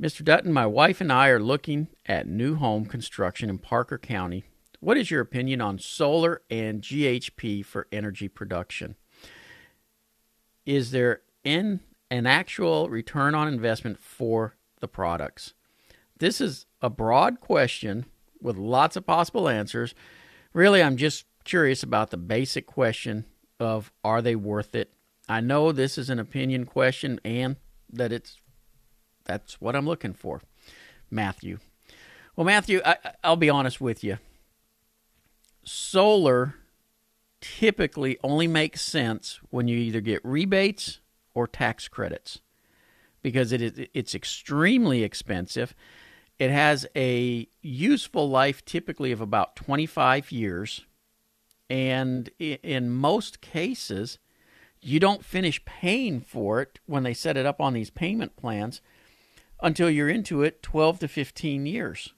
Mr. 0.02 0.24
Dutton, 0.24 0.52
my 0.52 0.66
wife 0.66 1.00
and 1.00 1.14
I 1.14 1.28
are 1.28 1.40
looking 1.40 1.88
at 2.08 2.28
new 2.28 2.56
home 2.56 2.86
construction 2.86 3.52
in 3.52 3.60
Parker 3.60 4.00
County. 4.00 4.44
What 4.80 4.98
is 4.98 5.12
your 5.12 5.22
opinion 5.22 5.62
on 5.62 5.78
solar 5.78 6.42
and 6.50 6.82
GHP 6.82 7.64
for 7.64 7.86
energy 7.92 8.28
production? 8.28 8.96
Is 10.66 10.90
there 10.90 11.22
in 11.44 11.82
an 12.10 12.26
actual 12.26 12.90
return 12.90 13.36
on 13.36 13.48
investment 13.48 14.00
for 14.00 14.56
the 14.80 14.88
products? 14.88 15.54
This 16.18 16.42
is 16.42 16.66
a 16.82 16.90
broad 16.90 17.40
question 17.40 18.08
with 18.42 18.58
lots 18.58 18.96
of 18.96 19.06
possible 19.06 19.48
answers. 19.48 19.94
Really, 20.52 20.82
I'm 20.82 20.98
just 20.98 21.26
curious 21.44 21.84
about 21.84 22.10
the 22.10 22.18
basic 22.18 22.66
question 22.66 23.26
of 23.60 23.92
are 24.04 24.24
they 24.24 24.36
worth 24.36 24.74
it? 24.74 24.92
I 25.30 25.42
know 25.42 25.72
this 25.72 26.00
is 26.00 26.10
an 26.10 26.18
opinion 26.18 26.66
question 26.66 27.20
and 27.24 27.58
that 27.94 28.12
it's 28.12 28.38
that's 29.32 29.62
what 29.62 29.76
I'm 29.76 29.86
looking 29.86 30.14
for. 30.14 30.42
Matthew. 31.10 31.60
Well, 32.36 32.46
Matthew, 32.46 32.82
I, 32.86 32.98
I'll 33.24 33.36
be 33.36 33.50
honest 33.50 33.82
with 33.82 34.04
you. 34.04 34.18
Solar 35.64 36.56
typically 37.40 38.18
only 38.24 38.48
makes 38.48 38.82
sense 38.82 39.40
when 39.50 39.68
you 39.68 39.78
either 39.78 40.02
get 40.02 40.24
rebates 40.24 41.00
or 41.34 41.48
tax 41.48 41.88
credits 41.88 42.40
because 43.22 43.52
it 43.52 43.62
is 43.62 43.88
it's 43.94 44.14
extremely 44.14 45.04
expensive 45.04 45.74
it 46.42 46.50
has 46.50 46.88
a 46.96 47.48
useful 47.62 48.28
life 48.28 48.66
typically 48.66 49.12
of 49.12 49.22
about 49.22 49.56
25 49.56 50.32
years. 50.32 50.88
And 51.70 52.32
in 52.40 52.90
most 52.90 53.42
cases, 53.42 54.18
you 54.82 55.00
don't 55.00 55.24
finish 55.24 55.64
paying 55.66 56.20
for 56.20 56.60
it 56.60 56.80
when 56.88 57.04
they 57.04 57.14
set 57.14 57.38
it 57.38 57.46
up 57.46 57.62
on 57.62 57.74
these 57.74 57.92
payment 57.92 58.38
plans 58.38 58.82
until 59.62 59.90
you're 59.90 60.10
into 60.10 60.42
it 60.44 60.64
12 60.64 61.00
to 61.00 61.08
15 61.08 61.66
years. 61.66 62.14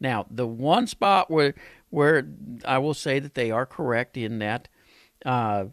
Now, 0.00 0.26
the 0.30 0.46
one 0.46 0.86
spot 0.86 1.30
where 1.30 1.54
where 1.90 2.26
I 2.64 2.78
will 2.78 2.94
say 2.94 3.18
that 3.18 3.34
they 3.34 3.50
are 3.50 3.66
correct 3.66 4.16
in 4.16 4.38
that 4.38 4.68
uh, 5.26 5.66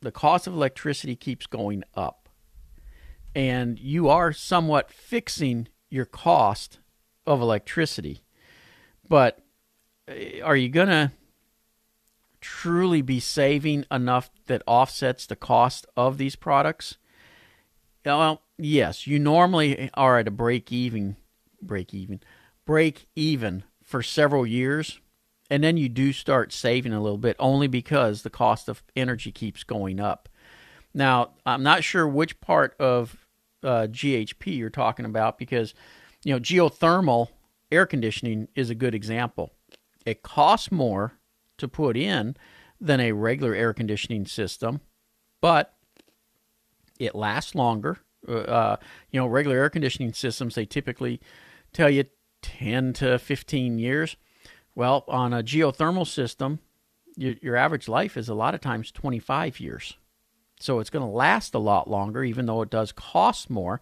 the 0.00 0.12
cost 0.12 0.46
of 0.46 0.52
electricity 0.52 1.16
keeps 1.16 1.46
going 1.46 1.82
up, 1.94 2.28
and 3.34 3.78
you 3.78 4.08
are 4.08 4.32
somewhat 4.32 4.90
fixing 4.90 5.68
your 5.88 6.04
cost 6.04 6.80
of 7.26 7.40
electricity. 7.40 8.22
But 9.08 9.38
eh, 10.08 10.40
are 10.42 10.56
you 10.56 10.68
to 10.70 11.12
truly 12.40 13.00
be 13.00 13.20
saving 13.20 13.86
enough 13.90 14.30
that 14.46 14.62
offsets 14.66 15.24
the 15.24 15.36
cost 15.36 15.86
of 15.96 16.18
these 16.18 16.36
products? 16.36 16.98
Well, 18.04 18.42
yes, 18.64 19.06
you 19.06 19.18
normally 19.18 19.90
are 19.94 20.18
at 20.18 20.28
a 20.28 20.32
break 20.32 20.72
even, 20.72 21.16
break 21.60 21.92
even, 21.94 22.20
break 22.66 23.06
even 23.16 23.64
for 23.82 24.02
several 24.02 24.46
years, 24.46 25.00
and 25.50 25.62
then 25.62 25.76
you 25.76 25.88
do 25.88 26.12
start 26.12 26.52
saving 26.52 26.92
a 26.92 27.02
little 27.02 27.18
bit 27.18 27.36
only 27.38 27.66
because 27.66 28.22
the 28.22 28.30
cost 28.30 28.68
of 28.68 28.82
energy 28.96 29.30
keeps 29.30 29.64
going 29.64 30.00
up. 30.00 30.28
Now, 30.94 31.30
I'm 31.44 31.62
not 31.62 31.84
sure 31.84 32.06
which 32.06 32.40
part 32.40 32.74
of 32.78 33.26
uh, 33.62 33.86
GHP 33.90 34.56
you're 34.56 34.70
talking 34.70 35.04
about 35.04 35.38
because 35.38 35.74
you 36.24 36.32
know 36.32 36.40
geothermal 36.40 37.28
air 37.70 37.86
conditioning 37.86 38.48
is 38.54 38.70
a 38.70 38.74
good 38.74 38.94
example. 38.94 39.50
It 40.04 40.22
costs 40.22 40.72
more 40.72 41.14
to 41.58 41.68
put 41.68 41.96
in 41.96 42.36
than 42.80 43.00
a 43.00 43.12
regular 43.12 43.54
air 43.54 43.72
conditioning 43.72 44.26
system, 44.26 44.80
but 45.40 45.74
it 46.98 47.14
lasts 47.14 47.54
longer. 47.54 47.98
Uh, 48.28 48.76
you 49.10 49.20
know, 49.20 49.26
regular 49.26 49.56
air 49.56 49.70
conditioning 49.70 50.12
systems 50.12 50.54
they 50.54 50.64
typically 50.64 51.20
tell 51.72 51.90
you 51.90 52.04
10 52.42 52.92
to 52.94 53.18
15 53.18 53.78
years. 53.78 54.16
Well, 54.74 55.04
on 55.08 55.32
a 55.32 55.42
geothermal 55.42 56.06
system, 56.06 56.60
your, 57.16 57.34
your 57.42 57.56
average 57.56 57.88
life 57.88 58.16
is 58.16 58.28
a 58.28 58.34
lot 58.34 58.54
of 58.54 58.60
times 58.60 58.90
25 58.90 59.60
years. 59.60 59.96
So 60.60 60.78
it's 60.78 60.90
going 60.90 61.04
to 61.04 61.10
last 61.10 61.54
a 61.54 61.58
lot 61.58 61.90
longer, 61.90 62.22
even 62.22 62.46
though 62.46 62.62
it 62.62 62.70
does 62.70 62.92
cost 62.92 63.50
more. 63.50 63.80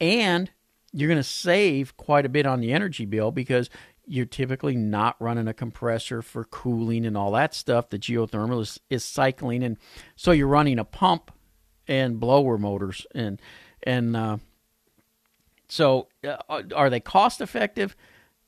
And 0.00 0.50
you're 0.92 1.08
going 1.08 1.18
to 1.18 1.24
save 1.24 1.96
quite 1.96 2.24
a 2.24 2.28
bit 2.28 2.46
on 2.46 2.60
the 2.60 2.72
energy 2.72 3.04
bill 3.04 3.32
because 3.32 3.68
you're 4.06 4.26
typically 4.26 4.76
not 4.76 5.16
running 5.18 5.48
a 5.48 5.54
compressor 5.54 6.22
for 6.22 6.44
cooling 6.44 7.04
and 7.04 7.16
all 7.16 7.32
that 7.32 7.54
stuff. 7.54 7.90
The 7.90 7.98
geothermal 7.98 8.60
is, 8.60 8.78
is 8.90 9.04
cycling, 9.04 9.62
and 9.62 9.78
so 10.14 10.30
you're 10.30 10.46
running 10.46 10.78
a 10.78 10.84
pump 10.84 11.30
and 11.88 12.20
blower 12.20 12.58
motors, 12.58 13.06
and 13.14 13.40
and 13.84 14.16
uh, 14.16 14.38
so 15.68 16.08
uh, 16.26 16.62
are 16.74 16.90
they 16.90 17.00
cost 17.00 17.40
effective? 17.40 17.96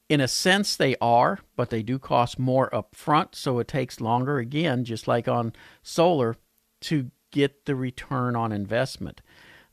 In 0.09 0.20
a 0.20 0.29
sense, 0.29 0.77
they 0.77 0.96
are, 1.01 1.40
but 1.57 1.70
they 1.70 1.83
do 1.83 1.99
cost 1.99 2.38
more 2.38 2.72
up 2.75 2.94
front, 2.94 3.35
so 3.35 3.59
it 3.59 3.68
takes 3.68 4.01
longer. 4.01 4.38
Again, 4.38 4.85
just 4.85 5.09
like 5.09 5.27
on 5.27 5.53
solar, 5.83 6.37
to 6.83 7.11
get 7.33 7.66
the 7.66 7.75
return 7.75 8.37
on 8.37 8.53
investment. 8.53 9.20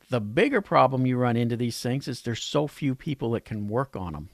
The 0.09 0.19
bigger 0.19 0.61
problem 0.61 1.05
you 1.05 1.17
run 1.17 1.37
into 1.37 1.55
these 1.55 1.79
things 1.79 2.07
is 2.07 2.21
there's 2.21 2.41
so 2.41 2.67
few 2.67 2.95
people 2.95 3.31
that 3.31 3.45
can 3.45 3.67
work 3.67 3.95
on 3.95 4.13
them. 4.13 4.29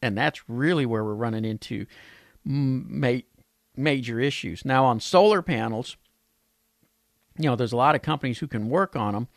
And 0.00 0.16
that's 0.16 0.48
really 0.48 0.86
where 0.86 1.04
we're 1.04 1.14
running 1.14 1.44
into 1.44 1.86
ma- 2.44 3.18
major 3.76 4.20
issues. 4.20 4.64
Now, 4.64 4.84
on 4.84 5.00
solar 5.00 5.42
panels, 5.42 5.96
you 7.36 7.48
know, 7.48 7.56
there's 7.56 7.72
a 7.72 7.76
lot 7.76 7.94
of 7.94 8.02
companies 8.02 8.38
who 8.38 8.46
can 8.46 8.68
work 8.68 8.96
on 8.96 9.14
them, 9.14 9.28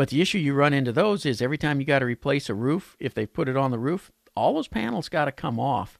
but 0.00 0.08
the 0.08 0.22
issue 0.22 0.38
you 0.38 0.54
run 0.54 0.72
into 0.72 0.92
those 0.92 1.26
is 1.26 1.42
every 1.42 1.58
time 1.58 1.78
you 1.78 1.84
got 1.84 1.98
to 1.98 2.06
replace 2.06 2.48
a 2.48 2.54
roof, 2.54 2.96
if 2.98 3.12
they 3.12 3.26
put 3.26 3.50
it 3.50 3.56
on 3.58 3.70
the 3.70 3.78
roof, 3.78 4.10
all 4.34 4.54
those 4.54 4.66
panels 4.66 5.10
got 5.10 5.26
to 5.26 5.30
come 5.30 5.60
off 5.60 5.98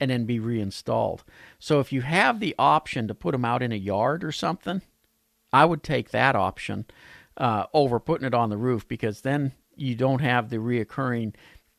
and 0.00 0.10
then 0.10 0.24
be 0.24 0.40
reinstalled. 0.40 1.22
So 1.58 1.78
if 1.78 1.92
you 1.92 2.00
have 2.00 2.40
the 2.40 2.54
option 2.58 3.06
to 3.08 3.14
put 3.14 3.32
them 3.32 3.44
out 3.44 3.60
in 3.60 3.70
a 3.70 3.74
yard 3.76 4.24
or 4.24 4.32
something, 4.32 4.80
I 5.52 5.66
would 5.66 5.82
take 5.82 6.12
that 6.12 6.34
option 6.34 6.86
uh, 7.36 7.66
over 7.74 8.00
putting 8.00 8.26
it 8.26 8.32
on 8.32 8.48
the 8.48 8.56
roof 8.56 8.88
because 8.88 9.20
then 9.20 9.52
you 9.76 9.96
don't 9.96 10.22
have 10.22 10.48
the 10.48 10.56
reoccurring 10.56 11.34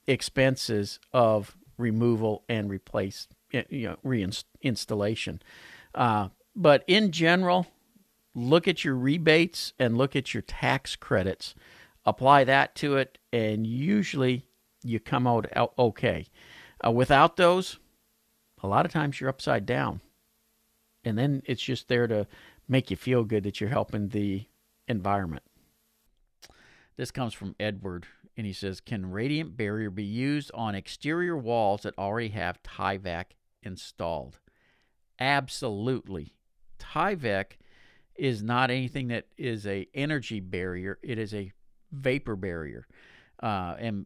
expenses 0.05 0.99
of 1.12 1.57
removal 1.79 2.43
and 2.47 2.69
replace, 2.69 3.27
you 3.51 3.89
know, 3.89 3.97
reinstallation. 4.05 5.39
Uh, 5.95 6.27
but 6.55 6.83
in 6.86 7.12
general, 7.12 7.65
look 8.36 8.67
at 8.67 8.84
your 8.84 8.96
rebates 8.96 9.74
and 9.80 9.98
look 9.98 10.15
at 10.15 10.34
your 10.34 10.41
tax 10.41 10.96
credits. 10.96 11.56
Apply 12.06 12.43
that 12.43 12.76
to 12.76 12.98
it, 12.98 13.17
and 13.32 13.65
usually 13.65 14.46
you 14.84 15.00
come 15.00 15.26
out 15.28 15.48
okay. 15.78 16.28
Uh, 16.86 16.91
without 16.91 17.38
those, 17.38 17.80
a 18.62 18.67
lot 18.67 18.86
of 18.86 18.91
times 18.91 19.19
you're 19.19 19.30
upside 19.30 19.65
down. 19.65 20.02
And 21.06 21.17
then 21.17 21.41
it's 21.46 21.62
just 21.62 21.88
there 21.88 22.08
to 22.08 22.28
make 22.67 22.89
you 22.89 22.98
feel 22.98 23.24
good 23.24 23.43
that 23.43 23.60
you're 23.60 23.69
helping 23.69 24.10
the 24.10 24.46
environment. 24.88 25.43
This 26.96 27.12
comes 27.12 27.34
from 27.34 27.56
Edward, 27.60 28.06
and 28.38 28.46
he 28.46 28.54
says 28.54 28.80
Can 28.80 29.12
radiant 29.12 29.58
barrier 29.58 29.89
be 29.89 30.04
used 30.04 30.52
on 30.54 30.76
exterior 30.76 31.38
walls 31.38 31.82
that 31.82 31.98
already 31.98 32.30
have 32.30 32.62
Tyvek 32.63 33.26
installed? 33.62 34.39
Absolutely. 35.19 36.34
Tyvek 36.80 37.58
is 38.15 38.43
not 38.43 38.69
anything 38.69 39.08
that 39.10 39.26
is 39.38 39.65
a 39.65 39.88
energy 39.93 40.39
barrier, 40.39 40.99
it 41.02 41.17
is 41.17 41.34
a 41.34 41.52
vapor 41.91 42.36
barrier. 42.36 42.88
Uh, 43.41 43.76
and 43.80 44.06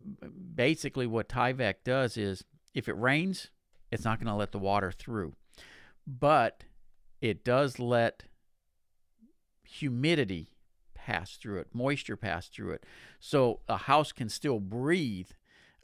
basically, 0.56 1.06
what 1.06 1.30
Tyvek 1.30 1.76
does 1.84 2.18
is 2.18 2.44
if 2.74 2.88
it 2.88 2.98
rains, 2.98 3.50
it's 3.92 4.04
not 4.04 4.20
going 4.20 4.28
to 4.28 4.34
let 4.34 4.52
the 4.52 4.60
water 4.60 4.92
through. 4.92 5.36
But 6.06 6.64
it 7.22 7.44
does 7.44 7.80
let 7.80 8.24
humidity 9.64 10.56
pass 10.94 11.38
through 11.38 11.60
it, 11.60 11.68
moisture 11.74 12.18
pass 12.18 12.48
through 12.48 12.72
it. 12.72 12.86
So 13.20 13.62
a 13.68 13.78
house 13.78 14.12
can 14.12 14.30
still 14.30 14.60
breathe. 14.60 15.30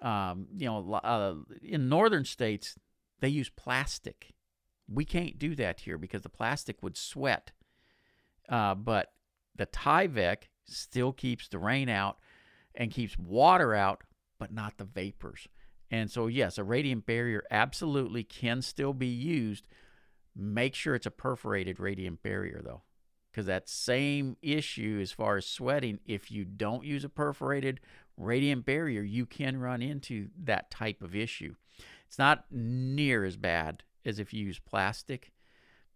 Um, 0.01 0.47
you 0.53 0.65
know, 0.65 0.93
uh, 0.93 1.35
in 1.61 1.87
northern 1.87 2.25
states, 2.25 2.75
they 3.21 3.29
use 3.29 3.49
plastic. 3.49 4.33
We 4.91 5.05
can't 5.05 5.39
do 5.39 5.55
that 5.55 5.81
here 5.81 5.97
because 5.97 6.23
the 6.23 6.29
plastic 6.29 6.83
would 6.83 6.97
sweat. 6.97 7.51
Uh, 8.49 8.75
but 8.75 9.11
the 9.55 9.65
Tyvek 9.65 10.43
still 10.65 11.11
keeps 11.11 11.47
the 11.47 11.59
rain 11.59 11.89
out 11.89 12.17
and 12.75 12.91
keeps 12.91 13.17
water 13.17 13.73
out, 13.73 14.03
but 14.39 14.53
not 14.53 14.77
the 14.77 14.85
vapors. 14.85 15.47
And 15.91 16.09
so, 16.09 16.27
yes, 16.27 16.57
a 16.57 16.63
radiant 16.63 17.05
barrier 17.05 17.43
absolutely 17.51 18.23
can 18.23 18.61
still 18.61 18.93
be 18.93 19.07
used. 19.07 19.67
Make 20.35 20.73
sure 20.73 20.95
it's 20.95 21.05
a 21.05 21.11
perforated 21.11 21.79
radiant 21.79 22.23
barrier, 22.23 22.61
though, 22.63 22.81
because 23.31 23.45
that 23.45 23.69
same 23.69 24.35
issue 24.41 24.99
as 25.01 25.11
far 25.11 25.37
as 25.37 25.45
sweating, 25.45 25.99
if 26.05 26.31
you 26.31 26.45
don't 26.45 26.83
use 26.83 27.03
a 27.03 27.09
perforated 27.09 27.79
radiant 28.17 28.65
barrier, 28.65 29.03
you 29.03 29.27
can 29.27 29.57
run 29.57 29.81
into 29.81 30.29
that 30.43 30.71
type 30.71 31.03
of 31.03 31.15
issue. 31.15 31.53
It's 32.07 32.17
not 32.17 32.45
near 32.49 33.23
as 33.23 33.37
bad 33.37 33.83
as 34.03 34.19
if 34.19 34.33
you 34.33 34.45
use 34.45 34.59
plastic, 34.59 35.31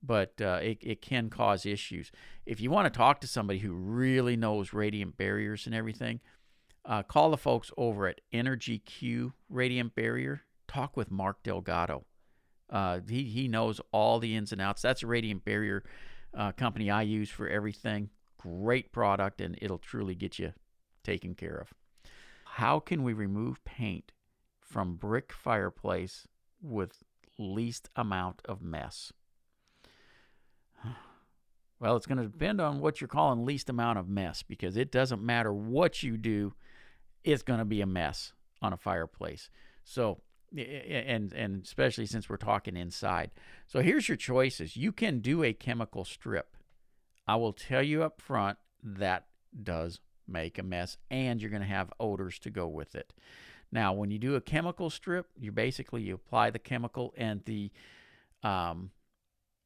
but 0.03 0.33
uh, 0.41 0.59
it, 0.61 0.77
it 0.81 1.01
can 1.01 1.29
cause 1.29 1.65
issues. 1.65 2.11
If 2.45 2.59
you 2.61 2.69
want 2.71 2.91
to 2.91 2.97
talk 2.97 3.21
to 3.21 3.27
somebody 3.27 3.59
who 3.59 3.73
really 3.73 4.35
knows 4.35 4.73
radiant 4.73 5.17
barriers 5.17 5.65
and 5.65 5.75
everything, 5.75 6.19
uh, 6.85 7.03
call 7.03 7.31
the 7.31 7.37
folks 7.37 7.71
over 7.77 8.07
at 8.07 8.21
Energy 8.31 8.79
Q 8.79 9.33
Radiant 9.49 9.95
Barrier. 9.95 10.43
Talk 10.67 10.95
with 10.95 11.11
Mark 11.11 11.43
Delgado. 11.43 12.05
Uh, 12.69 12.99
he, 13.07 13.23
he 13.23 13.47
knows 13.47 13.81
all 13.91 14.19
the 14.19 14.35
ins 14.35 14.51
and 14.51 14.61
outs. 14.61 14.81
That's 14.81 15.03
a 15.03 15.07
radiant 15.07 15.45
barrier 15.45 15.83
uh, 16.33 16.51
company 16.51 16.89
I 16.89 17.01
use 17.03 17.29
for 17.29 17.47
everything. 17.47 18.09
Great 18.37 18.91
product, 18.91 19.41
and 19.41 19.57
it'll 19.61 19.77
truly 19.77 20.15
get 20.15 20.39
you 20.39 20.53
taken 21.03 21.35
care 21.35 21.55
of. 21.57 21.73
How 22.45 22.79
can 22.79 23.03
we 23.03 23.13
remove 23.13 23.63
paint 23.65 24.11
from 24.59 24.95
brick 24.95 25.31
fireplace 25.31 26.27
with 26.61 27.03
least 27.37 27.89
amount 27.95 28.41
of 28.45 28.61
mess? 28.61 29.13
Well, 31.79 31.95
it's 31.95 32.07
going 32.07 32.17
to 32.17 32.23
depend 32.23 32.59
on 32.59 32.79
what 32.79 32.99
you're 32.99 33.07
calling 33.07 33.45
least 33.45 33.69
amount 33.69 33.99
of 33.99 34.09
mess 34.09 34.43
because 34.43 34.77
it 34.77 34.91
doesn't 34.91 35.21
matter 35.21 35.53
what 35.53 36.01
you 36.01 36.17
do 36.17 36.53
it's 37.23 37.43
going 37.43 37.59
to 37.59 37.65
be 37.65 37.81
a 37.81 37.85
mess 37.85 38.31
on 38.61 38.73
a 38.73 38.77
fireplace. 38.77 39.49
So, 39.83 40.21
and 40.55 41.33
and 41.33 41.63
especially 41.63 42.05
since 42.05 42.29
we're 42.29 42.37
talking 42.37 42.77
inside. 42.77 43.31
So 43.67 43.81
here's 43.81 44.07
your 44.07 44.15
choices. 44.15 44.77
You 44.77 44.93
can 44.93 45.19
do 45.19 45.43
a 45.43 45.51
chemical 45.51 46.05
strip. 46.05 46.55
I 47.27 47.35
will 47.35 47.51
tell 47.51 47.83
you 47.83 48.03
up 48.03 48.21
front 48.21 48.57
that 48.81 49.25
does 49.61 49.99
make 50.25 50.57
a 50.57 50.63
mess 50.63 50.97
and 51.11 51.41
you're 51.41 51.51
going 51.51 51.61
to 51.61 51.67
have 51.67 51.91
odors 51.99 52.39
to 52.39 52.49
go 52.49 52.67
with 52.67 52.95
it. 52.95 53.13
Now, 53.71 53.91
when 53.91 54.11
you 54.11 54.19
do 54.19 54.35
a 54.35 54.41
chemical 54.41 54.89
strip, 54.89 55.27
you 55.37 55.51
basically 55.51 56.01
you 56.03 56.15
apply 56.15 56.51
the 56.51 56.59
chemical 56.59 57.13
and 57.17 57.43
the 57.43 57.71
um, 58.41 58.91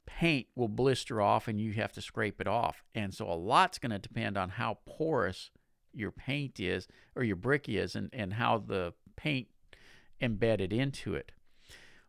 paint 0.05 0.47
will 0.55 0.67
blister 0.67 1.21
off 1.21 1.47
and 1.47 1.59
you 1.59 1.73
have 1.73 1.93
to 1.93 2.01
scrape 2.01 2.41
it 2.41 2.47
off. 2.47 2.83
And 2.93 3.13
so 3.13 3.29
a 3.29 3.33
lot's 3.33 3.79
going 3.79 3.91
to 3.91 3.99
depend 3.99 4.37
on 4.37 4.49
how 4.49 4.79
porous 4.85 5.51
your 5.93 6.11
paint 6.11 6.59
is 6.59 6.87
or 7.15 7.23
your 7.23 7.35
brick 7.35 7.67
is 7.67 7.95
and, 7.95 8.09
and 8.13 8.33
how 8.33 8.57
the 8.59 8.93
paint 9.15 9.47
embedded 10.21 10.71
into 10.71 11.15
it. 11.15 11.31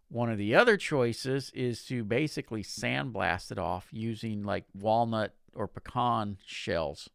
One 0.09 0.31
of 0.31 0.39
the 0.39 0.55
other 0.55 0.77
choices 0.77 1.51
is 1.55 1.85
to 1.87 2.05
basically 2.05 2.63
sandblast 2.63 3.51
it 3.51 3.59
off 3.59 3.89
using 3.91 4.43
like 4.43 4.65
walnut 4.75 5.35
or 5.55 5.67
pecan 5.67 6.37
shells 6.45 7.09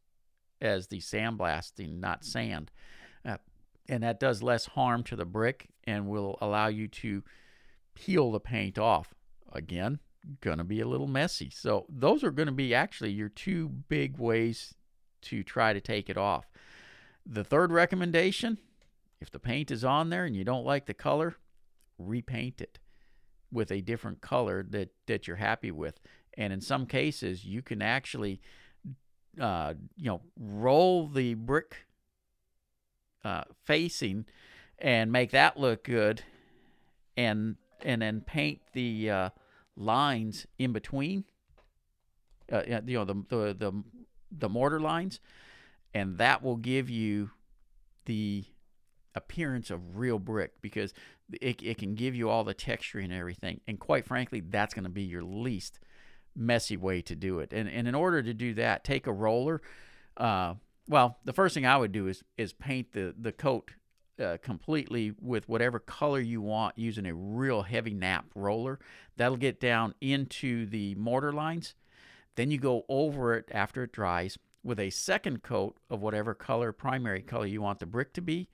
as 0.59 0.87
the 0.87 0.99
sandblasting, 0.99 1.99
not 1.99 2.25
sand. 2.25 2.71
Uh, 3.23 3.37
and 3.87 4.01
that 4.01 4.19
does 4.19 4.41
less 4.41 4.65
harm 4.65 5.03
to 5.03 5.15
the 5.15 5.25
brick 5.25 5.69
and 5.83 6.07
will 6.07 6.37
allow 6.41 6.67
you 6.67 6.87
to 6.87 7.23
peel 7.93 8.31
the 8.31 8.39
paint 8.39 8.77
off. 8.77 9.13
Again, 9.53 9.99
going 10.41 10.57
to 10.57 10.63
be 10.63 10.81
a 10.81 10.87
little 10.87 11.07
messy. 11.07 11.49
So, 11.49 11.85
those 11.89 12.23
are 12.23 12.31
going 12.31 12.47
to 12.47 12.51
be 12.53 12.73
actually 12.73 13.11
your 13.11 13.29
two 13.29 13.69
big 13.69 14.17
ways 14.17 14.73
to 15.23 15.43
try 15.43 15.73
to 15.73 15.81
take 15.81 16.09
it 16.09 16.17
off. 16.17 16.45
The 17.25 17.43
third 17.43 17.71
recommendation 17.71 18.59
if 19.19 19.31
the 19.31 19.39
paint 19.39 19.71
is 19.71 19.83
on 19.83 20.09
there 20.09 20.25
and 20.25 20.35
you 20.35 20.43
don't 20.43 20.65
like 20.65 20.85
the 20.85 20.93
color, 20.93 21.35
repaint 21.97 22.61
it 22.61 22.79
with 23.51 23.71
a 23.71 23.81
different 23.81 24.21
color 24.21 24.65
that, 24.69 24.89
that 25.07 25.27
you're 25.27 25.37
happy 25.37 25.71
with. 25.71 25.99
And 26.37 26.53
in 26.53 26.61
some 26.61 26.85
cases, 26.85 27.45
you 27.45 27.61
can 27.61 27.81
actually, 27.81 28.41
uh, 29.39 29.73
you 29.95 30.05
know, 30.05 30.21
roll 30.39 31.07
the 31.07 31.33
brick 31.33 31.87
uh, 33.23 33.43
facing 33.65 34.25
and 34.77 35.11
make 35.11 35.31
that 35.31 35.59
look 35.59 35.83
good, 35.83 36.21
and 37.17 37.55
and 37.81 38.03
then 38.03 38.21
paint 38.21 38.61
the 38.73 39.09
uh, 39.09 39.29
lines 39.77 40.45
in 40.57 40.73
between. 40.73 41.23
Uh, 42.51 42.63
you 42.85 42.97
know, 42.97 43.05
the 43.05 43.13
the 43.29 43.53
the 43.53 43.83
the 44.31 44.49
mortar 44.49 44.79
lines, 44.79 45.19
and 45.93 46.17
that 46.17 46.41
will 46.41 46.57
give 46.57 46.89
you 46.89 47.31
the 48.05 48.45
appearance 49.15 49.69
of 49.69 49.97
real 49.97 50.19
brick 50.19 50.53
because 50.61 50.93
it, 51.41 51.61
it 51.61 51.77
can 51.77 51.95
give 51.95 52.15
you 52.15 52.29
all 52.29 52.43
the 52.43 52.53
texture 52.53 52.99
and 52.99 53.11
everything. 53.11 53.59
And 53.67 53.79
quite 53.79 54.05
frankly, 54.05 54.39
that's 54.39 54.73
going 54.73 54.83
to 54.83 54.89
be 54.89 55.03
your 55.03 55.23
least 55.23 55.79
messy 56.35 56.77
way 56.77 57.01
to 57.01 57.15
do 57.15 57.39
it. 57.39 57.51
And, 57.51 57.67
and 57.67 57.87
in 57.87 57.95
order 57.95 58.21
to 58.21 58.33
do 58.33 58.53
that, 58.53 58.83
take 58.83 59.07
a 59.07 59.13
roller. 59.13 59.61
Uh, 60.15 60.53
well, 60.87 61.17
the 61.25 61.33
first 61.33 61.53
thing 61.53 61.65
I 61.65 61.77
would 61.77 61.91
do 61.91 62.07
is 62.07 62.23
is 62.37 62.53
paint 62.53 62.93
the 62.93 63.13
the 63.19 63.33
coat 63.33 63.71
uh, 64.19 64.37
completely 64.41 65.13
with 65.21 65.47
whatever 65.47 65.79
color 65.79 66.19
you 66.19 66.41
want 66.41 66.77
using 66.77 67.05
a 67.05 67.13
real 67.13 67.63
heavy 67.63 67.93
nap 67.93 68.25
roller. 68.35 68.79
That'll 69.15 69.37
get 69.37 69.59
down 69.59 69.93
into 70.01 70.65
the 70.65 70.95
mortar 70.95 71.31
lines. 71.31 71.75
Then 72.35 72.51
you 72.51 72.59
go 72.59 72.85
over 72.87 73.35
it 73.35 73.49
after 73.51 73.83
it 73.83 73.91
dries 73.91 74.37
with 74.63 74.79
a 74.79 74.89
second 74.89 75.43
coat 75.43 75.77
of 75.89 76.01
whatever 76.01 76.33
color, 76.33 76.71
primary 76.71 77.21
color 77.21 77.45
you 77.45 77.61
want 77.61 77.79
the 77.79 77.85
brick 77.85 78.13
to 78.13 78.21
be, 78.21 78.49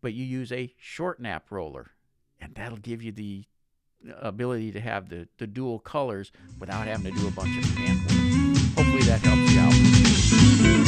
but 0.00 0.14
you 0.14 0.24
use 0.24 0.52
a 0.52 0.72
short 0.78 1.20
nap 1.20 1.50
roller. 1.50 1.92
And 2.40 2.54
that'll 2.54 2.78
give 2.78 3.02
you 3.02 3.12
the 3.12 3.44
ability 4.20 4.70
to 4.72 4.80
have 4.80 5.08
the, 5.08 5.28
the 5.38 5.46
dual 5.46 5.80
colors 5.80 6.30
without 6.60 6.86
having 6.86 7.12
to 7.12 7.20
do 7.20 7.26
a 7.26 7.32
bunch 7.32 7.58
of 7.58 7.64
hand 7.76 7.98
work. 8.00 8.58
Hopefully 8.76 9.02
that 9.02 9.20
helps 9.20 9.52
you 9.52 10.84
out. 10.84 10.87